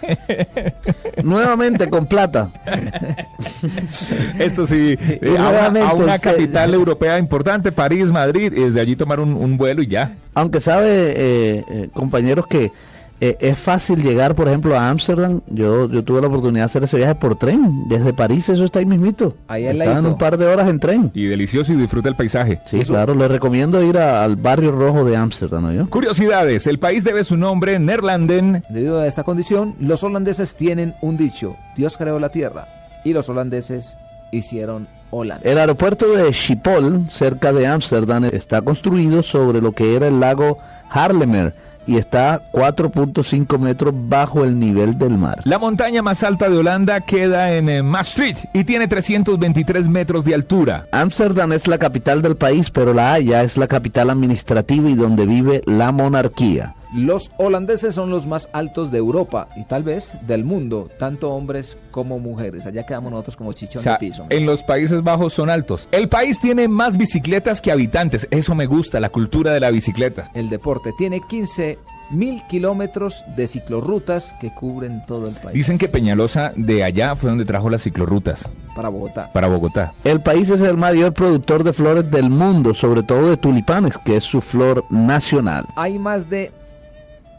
Nuevamente 1.22 1.88
con 1.88 2.06
plata. 2.06 2.50
Esto 4.38 4.66
sí, 4.66 4.96
eh, 5.00 5.36
a, 5.38 5.68
una, 5.94 6.12
a 6.14 6.18
se- 6.18 6.20
capital 6.30 6.74
europea 6.74 7.18
importante, 7.18 7.72
París, 7.72 8.10
Madrid, 8.10 8.52
y 8.56 8.60
desde 8.62 8.80
allí 8.80 8.96
tomar 8.96 9.20
un, 9.20 9.34
un 9.34 9.56
vuelo 9.56 9.82
y 9.82 9.86
ya. 9.86 10.14
Aunque 10.34 10.60
sabe, 10.60 10.88
eh, 11.16 11.64
eh, 11.70 11.88
compañeros, 11.92 12.46
que 12.46 12.72
eh, 13.20 13.36
es 13.40 13.58
fácil 13.58 14.02
llegar, 14.02 14.34
por 14.34 14.48
ejemplo, 14.48 14.78
a 14.78 14.88
Ámsterdam. 14.90 15.40
Yo, 15.48 15.88
yo 15.90 16.02
tuve 16.04 16.20
la 16.20 16.28
oportunidad 16.28 16.62
de 16.62 16.66
hacer 16.66 16.84
ese 16.84 16.96
viaje 16.96 17.14
por 17.14 17.36
tren. 17.38 17.86
Desde 17.88 18.12
París, 18.14 18.48
eso 18.48 18.64
está 18.64 18.78
ahí 18.78 18.86
mismito. 18.86 19.34
Ahí 19.48 19.66
al 19.66 19.72
Estaba 19.76 19.90
en 19.90 19.94
ladito. 19.96 20.12
un 20.12 20.18
par 20.18 20.36
de 20.38 20.46
horas 20.46 20.68
en 20.68 20.80
tren. 20.80 21.10
Y 21.14 21.26
delicioso 21.26 21.72
y 21.72 21.76
disfruta 21.76 22.08
el 22.08 22.14
paisaje. 22.14 22.60
Sí, 22.66 22.80
claro, 22.80 23.14
le 23.14 23.28
recomiendo 23.28 23.82
ir 23.82 23.98
a- 23.98 24.24
al 24.24 24.36
barrio 24.36 24.72
rojo 24.72 25.04
de 25.04 25.16
Ámsterdam, 25.16 25.76
¿no? 25.76 25.88
Curiosidades, 25.90 26.66
el 26.66 26.78
país 26.78 27.04
debe 27.04 27.24
su 27.24 27.36
nombre 27.36 27.78
Nerlanden. 27.78 28.62
Debido 28.68 29.00
a 29.00 29.06
esta 29.06 29.22
condición, 29.24 29.74
los 29.80 30.02
holandeses 30.02 30.54
tienen 30.54 30.94
un 31.02 31.16
dicho, 31.16 31.56
Dios 31.76 31.96
creó 31.96 32.18
la 32.18 32.30
tierra 32.30 32.66
y 33.04 33.12
los 33.12 33.28
holandeses 33.28 33.96
hicieron 34.32 34.88
Holanda. 35.12 35.42
El 35.48 35.58
aeropuerto 35.58 36.06
de 36.14 36.32
Schiphol, 36.32 37.06
cerca 37.10 37.52
de 37.52 37.66
Ámsterdam, 37.66 38.24
está 38.26 38.62
construido 38.62 39.22
sobre 39.24 39.60
lo 39.60 39.72
que 39.72 39.96
era 39.96 40.06
el 40.06 40.20
lago 40.20 40.58
Haarlemmer 40.88 41.54
y 41.90 41.96
está 41.96 42.48
4.5 42.52 43.58
metros 43.58 43.92
bajo 44.08 44.44
el 44.44 44.60
nivel 44.60 44.96
del 44.96 45.18
mar. 45.18 45.40
La 45.44 45.58
montaña 45.58 46.02
más 46.02 46.22
alta 46.22 46.48
de 46.48 46.56
Holanda 46.56 47.00
queda 47.00 47.52
en 47.52 47.68
eh, 47.68 47.82
Maastricht 47.82 48.44
y 48.54 48.62
tiene 48.62 48.86
323 48.86 49.88
metros 49.88 50.24
de 50.24 50.34
altura. 50.34 50.86
Ámsterdam 50.92 51.52
es 51.52 51.66
la 51.66 51.78
capital 51.78 52.22
del 52.22 52.36
país, 52.36 52.70
pero 52.70 52.94
La 52.94 53.12
Haya 53.12 53.42
es 53.42 53.56
la 53.56 53.66
capital 53.66 54.08
administrativa 54.08 54.88
y 54.88 54.94
donde 54.94 55.26
vive 55.26 55.62
la 55.66 55.90
monarquía. 55.90 56.76
Los 56.94 57.30
holandeses 57.38 57.94
son 57.94 58.10
los 58.10 58.26
más 58.26 58.48
altos 58.52 58.90
de 58.90 58.98
Europa 58.98 59.48
y 59.56 59.64
tal 59.64 59.82
vez 59.84 60.12
del 60.26 60.44
mundo, 60.44 60.88
tanto 60.98 61.30
hombres 61.30 61.76
como 61.90 62.18
mujeres. 62.18 62.66
Allá 62.66 62.84
quedamos 62.84 63.12
nosotros 63.12 63.36
como 63.36 63.50
O 63.50 63.52
chichón 63.52 63.82
sea, 63.82 63.92
de 63.94 63.98
piso. 63.98 64.26
en 64.28 64.44
los 64.46 64.62
Países 64.62 65.02
Bajos 65.02 65.32
son 65.34 65.50
altos. 65.50 65.88
El 65.92 66.08
país 66.08 66.40
tiene 66.40 66.66
más 66.68 66.96
bicicletas 66.96 67.60
que 67.60 67.70
habitantes. 67.70 68.26
Eso 68.30 68.54
me 68.54 68.66
gusta, 68.66 68.98
la 69.00 69.08
cultura 69.10 69.52
de 69.52 69.60
la 69.60 69.70
bicicleta. 69.70 70.30
El 70.34 70.48
deporte 70.48 70.90
tiene 70.98 71.20
15 71.20 71.78
mil 72.10 72.42
kilómetros 72.50 73.22
de 73.36 73.46
ciclorrutas 73.46 74.34
que 74.40 74.52
cubren 74.52 75.04
todo 75.06 75.28
el 75.28 75.34
país. 75.36 75.54
Dicen 75.54 75.78
que 75.78 75.88
Peñalosa 75.88 76.52
de 76.56 76.82
allá 76.82 77.14
fue 77.14 77.30
donde 77.30 77.44
trajo 77.44 77.70
las 77.70 77.82
ciclorrutas 77.82 78.48
Para 78.74 78.88
Bogotá. 78.88 79.30
para 79.32 79.46
Bogotá. 79.46 79.94
El 80.02 80.20
país 80.20 80.48
es 80.50 80.60
el 80.60 80.76
mayor 80.76 81.14
productor 81.14 81.62
de 81.62 81.72
flores 81.72 82.10
del 82.10 82.28
mundo, 82.28 82.74
sobre 82.74 83.04
todo 83.04 83.30
de 83.30 83.36
tulipanes, 83.36 83.96
que 83.98 84.16
es 84.16 84.24
su 84.24 84.40
flor 84.40 84.84
nacional. 84.90 85.66
Hay 85.76 86.00
más 86.00 86.28
de 86.28 86.50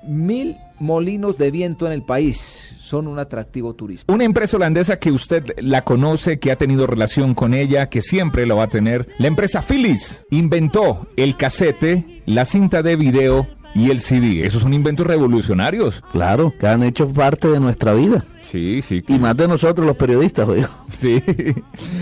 mil 0.04 0.58
molinos 0.80 1.38
de 1.38 1.52
viento 1.52 1.86
en 1.86 1.94
el 1.94 2.04
país. 2.04 2.76
Son 2.80 3.08
un 3.08 3.20
atractivo 3.20 3.74
turístico. 3.74 4.14
Una 4.14 4.26
empresa 4.26 4.58
holandesa 4.58 5.00
que 5.00 5.12
usted 5.12 5.46
la 5.58 5.84
conoce, 5.84 6.40
que 6.40 6.52
ha 6.52 6.58
tenido 6.58 6.88
relación 6.88 7.34
con 7.34 7.54
ella, 7.54 7.90
que 7.90 8.02
siempre 8.02 8.46
lo 8.46 8.58
va 8.58 8.64
a 8.64 8.70
tener. 8.70 9.08
La 9.18 9.28
empresa 9.28 9.62
Philips 9.62 10.26
inventó 10.30 11.08
el 11.16 11.38
casete, 11.38 12.24
la 12.26 12.46
cinta 12.46 12.84
de 12.84 12.96
video 12.96 13.48
y 13.74 13.90
el 13.90 14.02
CD. 14.02 14.46
Esos 14.46 14.62
son 14.62 14.74
inventos 14.74 15.08
revolucionarios. 15.08 16.02
Claro, 16.12 16.54
que 16.60 16.68
han 16.68 16.84
hecho 16.84 17.12
parte 17.12 17.48
de 17.48 17.60
nuestra 17.60 17.94
vida. 17.94 18.26
Sí, 18.42 18.82
sí. 18.82 19.04
Y 19.08 19.18
más 19.18 19.38
de 19.38 19.48
nosotros 19.48 19.86
los 19.88 19.96
periodistas, 19.96 20.48
oye. 20.48 20.68
Sí. 21.00 21.24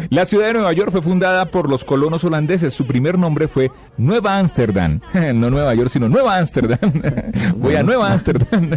La 0.09 0.25
ciudad 0.25 0.47
de 0.47 0.53
Nueva 0.53 0.73
York 0.73 0.91
fue 0.91 1.01
fundada 1.01 1.45
por 1.51 1.69
los 1.69 1.83
colonos 1.83 2.23
holandeses. 2.23 2.73
Su 2.73 2.85
primer 2.85 3.17
nombre 3.17 3.47
fue 3.47 3.71
Nueva 3.97 4.37
Ámsterdam. 4.39 4.99
No 5.39 5.49
Nueva 5.49 5.73
York, 5.75 5.89
sino 5.89 6.09
Nueva 6.09 6.37
Ámsterdam. 6.37 6.79
Voy 7.57 7.75
a 7.75 7.83
Nueva 7.83 8.11
Ámsterdam. 8.11 8.71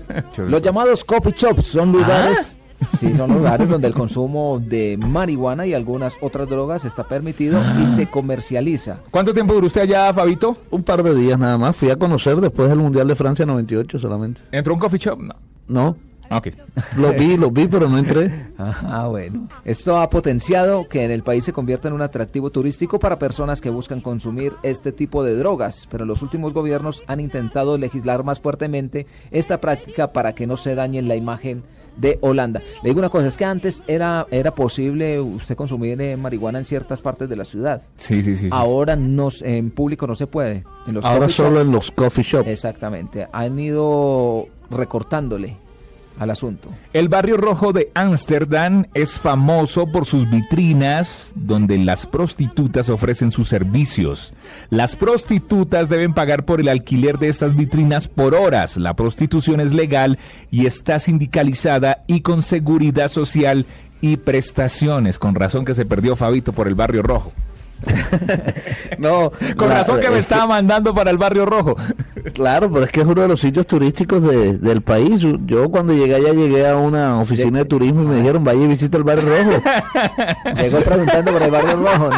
Los 0.48 0.62
llamados 0.62 1.04
coffee 1.04 1.34
shops 1.36 1.66
son 1.66 1.92
lugares. 1.92 2.56
Sí, 2.98 3.14
son 3.14 3.32
lugares 3.34 3.68
donde 3.68 3.88
el 3.88 3.94
consumo 3.94 4.60
de 4.64 4.96
marihuana 4.98 5.66
y 5.66 5.74
algunas 5.74 6.16
otras 6.20 6.48
drogas 6.48 6.84
está 6.84 7.04
permitido 7.06 7.60
y 7.82 7.86
se 7.86 8.06
comercializa. 8.06 8.98
¿Cuánto 9.10 9.32
tiempo 9.32 9.54
duró 9.54 9.66
usted 9.66 9.82
allá, 9.82 10.12
Fabito? 10.12 10.56
Un 10.70 10.82
par 10.82 11.02
de 11.02 11.14
días 11.14 11.38
nada 11.38 11.58
más. 11.58 11.76
Fui 11.76 11.90
a 11.90 11.96
conocer 11.96 12.36
después 12.40 12.68
del 12.68 12.78
Mundial 12.78 13.06
de 13.08 13.16
Francia 13.16 13.46
98 13.46 13.98
solamente. 13.98 14.40
¿Entró 14.50 14.74
un 14.74 14.80
coffee 14.80 14.98
shop? 14.98 15.18
No. 15.20 15.34
No, 15.68 15.96
Ok. 16.30 16.48
lo 16.96 17.12
vi, 17.12 17.36
lo 17.36 17.50
vi, 17.50 17.68
pero 17.68 17.88
no 17.88 17.98
entré. 17.98 18.46
Ah, 18.58 19.06
bueno. 19.08 19.48
Esto 19.64 20.00
ha 20.00 20.08
potenciado 20.10 20.86
que 20.88 21.04
en 21.04 21.10
el 21.10 21.22
país 21.22 21.44
se 21.44 21.52
convierta 21.52 21.88
en 21.88 21.94
un 21.94 22.02
atractivo 22.02 22.50
turístico 22.50 22.98
para 22.98 23.18
personas 23.18 23.60
que 23.60 23.70
buscan 23.70 24.00
consumir 24.00 24.52
este 24.62 24.92
tipo 24.92 25.22
de 25.24 25.34
drogas, 25.36 25.86
pero 25.90 26.04
los 26.04 26.22
últimos 26.22 26.52
gobiernos 26.54 27.02
han 27.06 27.20
intentado 27.20 27.76
legislar 27.78 28.24
más 28.24 28.40
fuertemente 28.40 29.06
esta 29.30 29.60
práctica 29.60 30.12
para 30.12 30.34
que 30.34 30.46
no 30.46 30.56
se 30.56 30.74
dañe 30.74 31.00
la 31.02 31.16
imagen 31.16 31.62
de 31.96 32.18
Holanda. 32.22 32.60
Le 32.82 32.90
digo 32.90 32.98
una 33.00 33.08
cosa, 33.10 33.26
es 33.26 33.36
que 33.36 33.44
antes 33.44 33.82
era, 33.86 34.26
era 34.30 34.50
posible 34.54 35.20
usted 35.20 35.54
consumir 35.56 36.00
eh, 36.00 36.16
marihuana 36.16 36.58
en 36.58 36.64
ciertas 36.64 37.00
partes 37.02 37.28
de 37.28 37.36
la 37.36 37.44
ciudad. 37.44 37.82
Sí, 37.98 38.22
sí, 38.22 38.34
sí. 38.36 38.48
Ahora 38.50 38.96
no, 38.96 39.28
en 39.42 39.70
público 39.70 40.06
no 40.06 40.14
se 40.14 40.26
puede. 40.26 40.64
En 40.86 40.94
los 40.94 41.04
Ahora 41.04 41.28
solo 41.28 41.58
shops- 41.58 41.62
en 41.66 41.72
los 41.72 41.90
coffee 41.90 42.24
shops. 42.24 42.48
Exactamente. 42.48 43.28
Han 43.32 43.58
ido 43.58 44.48
recortándole 44.70 45.56
al 46.18 46.30
asunto. 46.30 46.68
El 46.92 47.08
barrio 47.08 47.36
rojo 47.36 47.72
de 47.72 47.90
Ámsterdam 47.94 48.86
es 48.94 49.18
famoso 49.18 49.86
por 49.86 50.06
sus 50.06 50.28
vitrinas 50.30 51.32
donde 51.34 51.78
las 51.78 52.06
prostitutas 52.06 52.88
ofrecen 52.88 53.30
sus 53.30 53.48
servicios. 53.48 54.32
Las 54.70 54.96
prostitutas 54.96 55.88
deben 55.88 56.14
pagar 56.14 56.44
por 56.44 56.60
el 56.60 56.68
alquiler 56.68 57.18
de 57.18 57.28
estas 57.28 57.56
vitrinas 57.56 58.08
por 58.08 58.34
horas. 58.34 58.76
La 58.76 58.94
prostitución 58.94 59.60
es 59.60 59.72
legal 59.72 60.18
y 60.50 60.66
está 60.66 60.98
sindicalizada 60.98 62.02
y 62.06 62.20
con 62.20 62.42
seguridad 62.42 63.10
social 63.10 63.66
y 64.00 64.16
prestaciones. 64.18 65.18
Con 65.18 65.34
razón 65.34 65.64
que 65.64 65.74
se 65.74 65.86
perdió 65.86 66.16
Fabito 66.16 66.52
por 66.52 66.68
el 66.68 66.74
barrio 66.74 67.02
rojo. 67.02 67.32
No, 68.98 69.32
Con 69.56 69.68
la- 69.68 69.78
razón 69.78 70.00
que 70.00 70.08
me 70.08 70.16
es 70.18 70.20
estaba 70.20 70.46
mandando 70.46 70.94
para 70.94 71.10
el 71.10 71.18
barrio 71.18 71.44
rojo. 71.46 71.76
Claro, 72.34 72.70
pero 72.70 72.84
es 72.84 72.92
que 72.92 73.00
es 73.00 73.06
uno 73.06 73.22
de 73.22 73.28
los 73.28 73.40
sitios 73.40 73.66
turísticos 73.66 74.22
de- 74.22 74.58
del 74.58 74.80
país. 74.82 75.24
Yo 75.46 75.68
cuando 75.70 75.92
llegué 75.92 76.14
allá 76.14 76.30
llegué 76.32 76.68
a 76.68 76.76
una 76.76 77.20
oficina 77.20 77.60
de 77.60 77.64
turismo 77.64 78.02
y 78.02 78.06
me 78.06 78.16
dijeron, 78.16 78.44
vaya 78.44 78.62
y 78.62 78.66
visita 78.68 78.96
el 78.98 79.04
barrio 79.04 79.24
rojo. 79.28 79.62
Llegó 80.56 80.78
preguntando 80.80 81.32
por 81.32 81.42
el 81.42 81.50
barrio 81.50 81.76
rojo, 81.76 82.10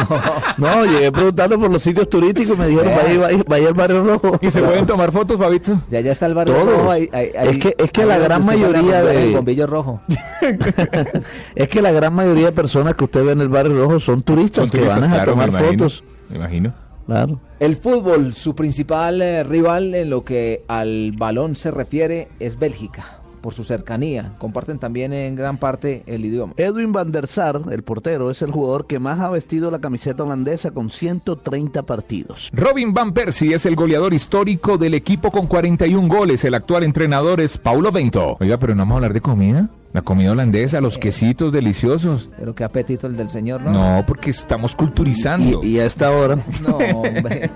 no. 0.57 0.67
No, 0.75 0.85
llegué 0.85 1.11
preguntando 1.11 1.59
por 1.59 1.71
los 1.71 1.81
sitios 1.81 2.09
turísticos 2.09 2.55
y 2.55 2.59
me 2.59 2.67
dijeron, 2.67 2.93
vaya, 2.95 3.13
y- 3.13 3.17
vaya, 3.17 3.43
vaya 3.47 3.67
al 3.69 3.73
barrio 3.73 4.03
rojo. 4.03 4.37
¿Y 4.41 4.51
se 4.51 4.61
pueden 4.61 4.85
tomar 4.85 5.11
fotos, 5.11 5.37
Fabito? 5.37 5.81
Ya 5.89 6.01
ya 6.01 6.11
está 6.11 6.27
el 6.27 6.35
barrio 6.35 6.53
Todo. 6.55 6.71
rojo. 6.77 6.91
ahí- 6.91 7.09
Es 7.11 7.57
que- 7.59 7.75
es 7.77 7.91
que 7.91 8.05
la 8.05 8.17
gran 8.19 8.45
mayoría 8.45 9.01
de- 9.03 9.23
El 9.29 9.35
bombillo 9.35 9.65
rojo. 9.67 10.01
Es 11.55 11.69
que 11.69 11.81
la 11.81 11.91
gran 11.91 12.13
mayoría 12.13 12.47
de 12.47 12.51
personas 12.51 12.95
que 12.95 13.03
usted 13.05 13.23
ve 13.23 13.31
en 13.31 13.41
el 13.41 13.49
barrio 13.49 13.75
rojo 13.83 13.99
son 13.99 14.21
turistas, 14.21 14.69
Son 14.69 14.79
que 14.79 14.85
van 14.85 15.03
a 15.03 15.07
claro, 15.07 15.31
tomar 15.31 15.51
imagino. 15.59 15.83
fotos. 15.83 16.03
Me 16.29 16.35
imagino. 16.37 16.73
Claro. 17.05 17.39
El 17.59 17.75
fútbol, 17.75 18.33
su 18.33 18.55
principal 18.55 19.21
eh, 19.21 19.43
rival 19.43 19.93
en 19.93 20.09
lo 20.09 20.25
que 20.25 20.63
al 20.67 21.11
balón 21.15 21.55
se 21.55 21.69
refiere 21.69 22.29
es 22.39 22.57
Bélgica, 22.57 23.19
por 23.45 23.53
su 23.53 23.63
cercanía. 23.63 24.33
Comparten 24.39 24.79
también 24.79 25.13
en 25.13 25.35
gran 25.35 25.59
parte 25.59 26.01
el 26.07 26.25
idioma. 26.25 26.53
Edwin 26.57 26.91
van 26.91 27.11
der 27.11 27.27
Sar, 27.27 27.61
el 27.71 27.83
portero, 27.83 28.31
es 28.31 28.41
el 28.41 28.49
jugador 28.49 28.87
que 28.87 28.97
más 28.97 29.19
ha 29.19 29.29
vestido 29.29 29.69
la 29.69 29.77
camiseta 29.77 30.23
holandesa 30.23 30.71
con 30.71 30.89
130 30.89 31.83
partidos. 31.83 32.49
Robin 32.51 32.91
Van 32.91 33.13
Persie 33.13 33.53
es 33.53 33.67
el 33.67 33.75
goleador 33.75 34.15
histórico 34.15 34.79
del 34.79 34.95
equipo 34.95 35.29
con 35.29 35.45
41 35.45 36.07
goles. 36.07 36.43
El 36.43 36.55
actual 36.55 36.85
entrenador 36.85 37.39
es 37.39 37.59
Paulo 37.59 37.91
Bento. 37.91 38.35
Oiga, 38.39 38.57
pero 38.57 38.73
no 38.73 38.81
vamos 38.81 38.93
a 38.93 38.95
hablar 38.95 39.13
de 39.13 39.21
comida. 39.21 39.69
La 39.93 40.01
comida 40.01 40.31
holandesa, 40.33 40.81
los 40.81 40.97
quesitos 40.97 41.53
deliciosos. 41.53 42.29
Pero 42.37 42.53
qué 42.53 42.65
apetito 42.65 43.07
el 43.07 43.15
del 43.15 43.29
señor, 43.29 43.61
¿no? 43.61 43.71
No, 43.71 44.03
porque 44.05 44.31
estamos 44.31 44.75
culturizando. 44.75 45.61
Y, 45.63 45.75
y 45.75 45.79
a 45.79 45.85
esta 45.85 46.11
hora, 46.11 46.37
No, 46.67 46.75
hombre. 46.77 47.49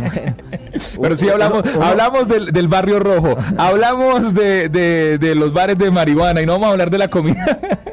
Pero 1.00 1.16
sí 1.16 1.28
hablamos, 1.28 1.62
hablamos 1.80 2.26
del, 2.28 2.46
del 2.52 2.68
barrio 2.68 2.98
rojo, 2.98 3.36
hablamos 3.56 4.34
de, 4.34 4.68
de- 4.68 5.18
de 5.18 5.34
los 5.34 5.52
bares 5.52 5.78
de 5.78 5.90
marihuana 5.90 6.42
y 6.42 6.46
no 6.46 6.52
vamos 6.52 6.68
a 6.68 6.72
hablar 6.72 6.90
de 6.90 6.98
la 6.98 7.08
comida. 7.08 7.58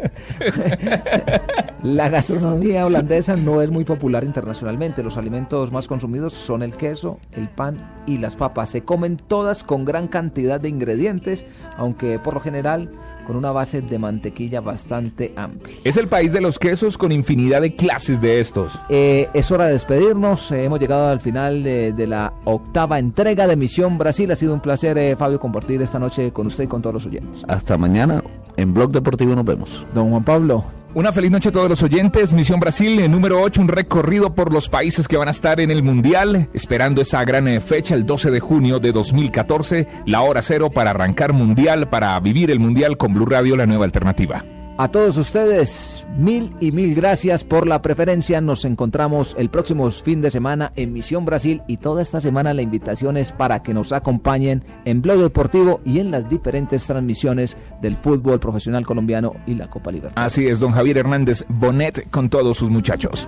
La 1.83 2.09
gastronomía 2.09 2.85
holandesa 2.85 3.35
no 3.35 3.61
es 3.61 3.71
muy 3.71 3.83
popular 3.85 4.23
internacionalmente. 4.23 5.01
Los 5.01 5.17
alimentos 5.17 5.71
más 5.71 5.87
consumidos 5.87 6.33
son 6.33 6.61
el 6.61 6.75
queso, 6.75 7.19
el 7.31 7.49
pan 7.49 8.03
y 8.05 8.19
las 8.19 8.35
papas. 8.35 8.69
Se 8.69 8.83
comen 8.83 9.17
todas 9.17 9.63
con 9.63 9.83
gran 9.83 10.07
cantidad 10.07 10.59
de 10.61 10.69
ingredientes, 10.69 11.45
aunque 11.77 12.19
por 12.19 12.35
lo 12.35 12.39
general 12.39 12.91
con 13.25 13.35
una 13.35 13.51
base 13.51 13.81
de 13.81 13.99
mantequilla 13.99 14.61
bastante 14.61 15.33
amplia. 15.35 15.75
Es 15.83 15.97
el 15.97 16.07
país 16.07 16.31
de 16.31 16.41
los 16.41 16.59
quesos 16.59 16.97
con 16.97 17.11
infinidad 17.11 17.61
de 17.61 17.75
clases 17.75 18.19
de 18.21 18.39
estos. 18.39 18.73
Eh, 18.89 19.29
es 19.33 19.51
hora 19.51 19.65
de 19.65 19.73
despedirnos. 19.73 20.51
Eh, 20.51 20.63
hemos 20.65 20.79
llegado 20.79 21.09
al 21.09 21.21
final 21.21 21.63
de, 21.63 21.93
de 21.93 22.07
la 22.07 22.33
octava 22.45 22.99
entrega 22.99 23.47
de 23.47 23.55
Misión 23.55 23.97
Brasil. 23.97 24.31
Ha 24.31 24.35
sido 24.35 24.53
un 24.53 24.59
placer, 24.61 24.97
eh, 24.97 25.15
Fabio, 25.15 25.39
compartir 25.39 25.81
esta 25.81 25.99
noche 25.99 26.31
con 26.31 26.47
usted 26.47 26.63
y 26.65 26.67
con 26.67 26.81
todos 26.81 26.93
los 26.95 27.05
oyentes. 27.05 27.43
hasta 27.47 27.77
mañana 27.77 28.23
En 28.57 28.73
Blog 28.73 28.91
Deportivo 28.91 29.35
nos 29.35 29.45
vemos. 29.45 29.85
Don 29.93 30.09
Juan 30.09 30.23
Pablo. 30.23 30.65
Una 30.93 31.13
feliz 31.13 31.31
noche 31.31 31.47
a 31.47 31.51
todos 31.53 31.69
los 31.69 31.83
oyentes. 31.83 32.33
Misión 32.33 32.59
Brasil, 32.59 32.99
eh, 32.99 33.07
número 33.07 33.41
8, 33.41 33.61
un 33.61 33.69
recorrido 33.69 34.35
por 34.35 34.53
los 34.53 34.67
países 34.67 35.07
que 35.07 35.15
van 35.15 35.29
a 35.29 35.31
estar 35.31 35.61
en 35.61 35.71
el 35.71 35.83
Mundial, 35.83 36.49
esperando 36.53 37.01
esa 37.01 37.23
gran 37.23 37.47
eh, 37.47 37.61
fecha, 37.61 37.95
el 37.95 38.05
12 38.05 38.29
de 38.29 38.41
junio 38.41 38.79
de 38.79 38.91
2014, 38.91 39.87
la 40.05 40.21
hora 40.21 40.41
cero 40.41 40.69
para 40.69 40.89
arrancar 40.89 41.31
Mundial, 41.31 41.87
para 41.87 42.19
vivir 42.19 42.51
el 42.51 42.59
Mundial 42.59 42.97
con 42.97 43.13
Blue 43.13 43.25
Radio, 43.25 43.55
la 43.55 43.65
nueva 43.65 43.85
alternativa. 43.85 44.43
A 44.77 44.87
todos 44.87 45.17
ustedes, 45.17 46.05
mil 46.17 46.55
y 46.59 46.71
mil 46.71 46.95
gracias 46.95 47.43
por 47.43 47.67
la 47.67 47.81
preferencia. 47.81 48.41
Nos 48.41 48.65
encontramos 48.65 49.35
el 49.37 49.49
próximo 49.49 49.91
fin 49.91 50.21
de 50.21 50.31
semana 50.31 50.71
en 50.75 50.93
Misión 50.93 51.25
Brasil 51.25 51.61
y 51.67 51.77
toda 51.77 52.01
esta 52.01 52.21
semana 52.21 52.53
la 52.53 52.61
invitación 52.61 53.17
es 53.17 53.31
para 53.31 53.61
que 53.61 53.73
nos 53.73 53.91
acompañen 53.91 54.63
en 54.85 55.01
Blog 55.01 55.19
Deportivo 55.19 55.81
y 55.85 55.99
en 55.99 56.09
las 56.09 56.29
diferentes 56.29 56.87
transmisiones 56.87 57.57
del 57.81 57.97
fútbol 57.97 58.39
profesional 58.39 58.85
colombiano 58.85 59.35
y 59.45 59.55
la 59.55 59.69
Copa 59.69 59.91
Libertad. 59.91 60.23
Así 60.23 60.47
es, 60.47 60.59
don 60.59 60.71
Javier 60.71 60.97
Hernández 60.97 61.45
Bonet 61.47 62.09
con 62.09 62.29
todos 62.29 62.57
sus 62.57 62.69
muchachos. 62.69 63.27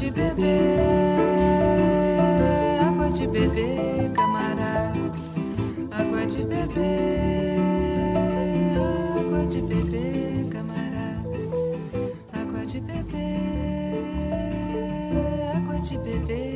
De 0.00 0.10
beber, 0.10 0.80
água 2.80 3.10
de 3.10 3.26
beber, 3.26 4.12
camarada. 4.14 4.94
Água 5.90 6.24
de 6.24 6.42
beber, 6.42 7.58
água 9.18 9.44
de 9.46 9.60
beber, 9.60 10.48
camarada. 10.48 11.22
Água 12.32 12.64
de 12.64 12.80
beber, 12.80 13.94
água 15.54 15.78
de 15.80 15.98
beber, 15.98 16.49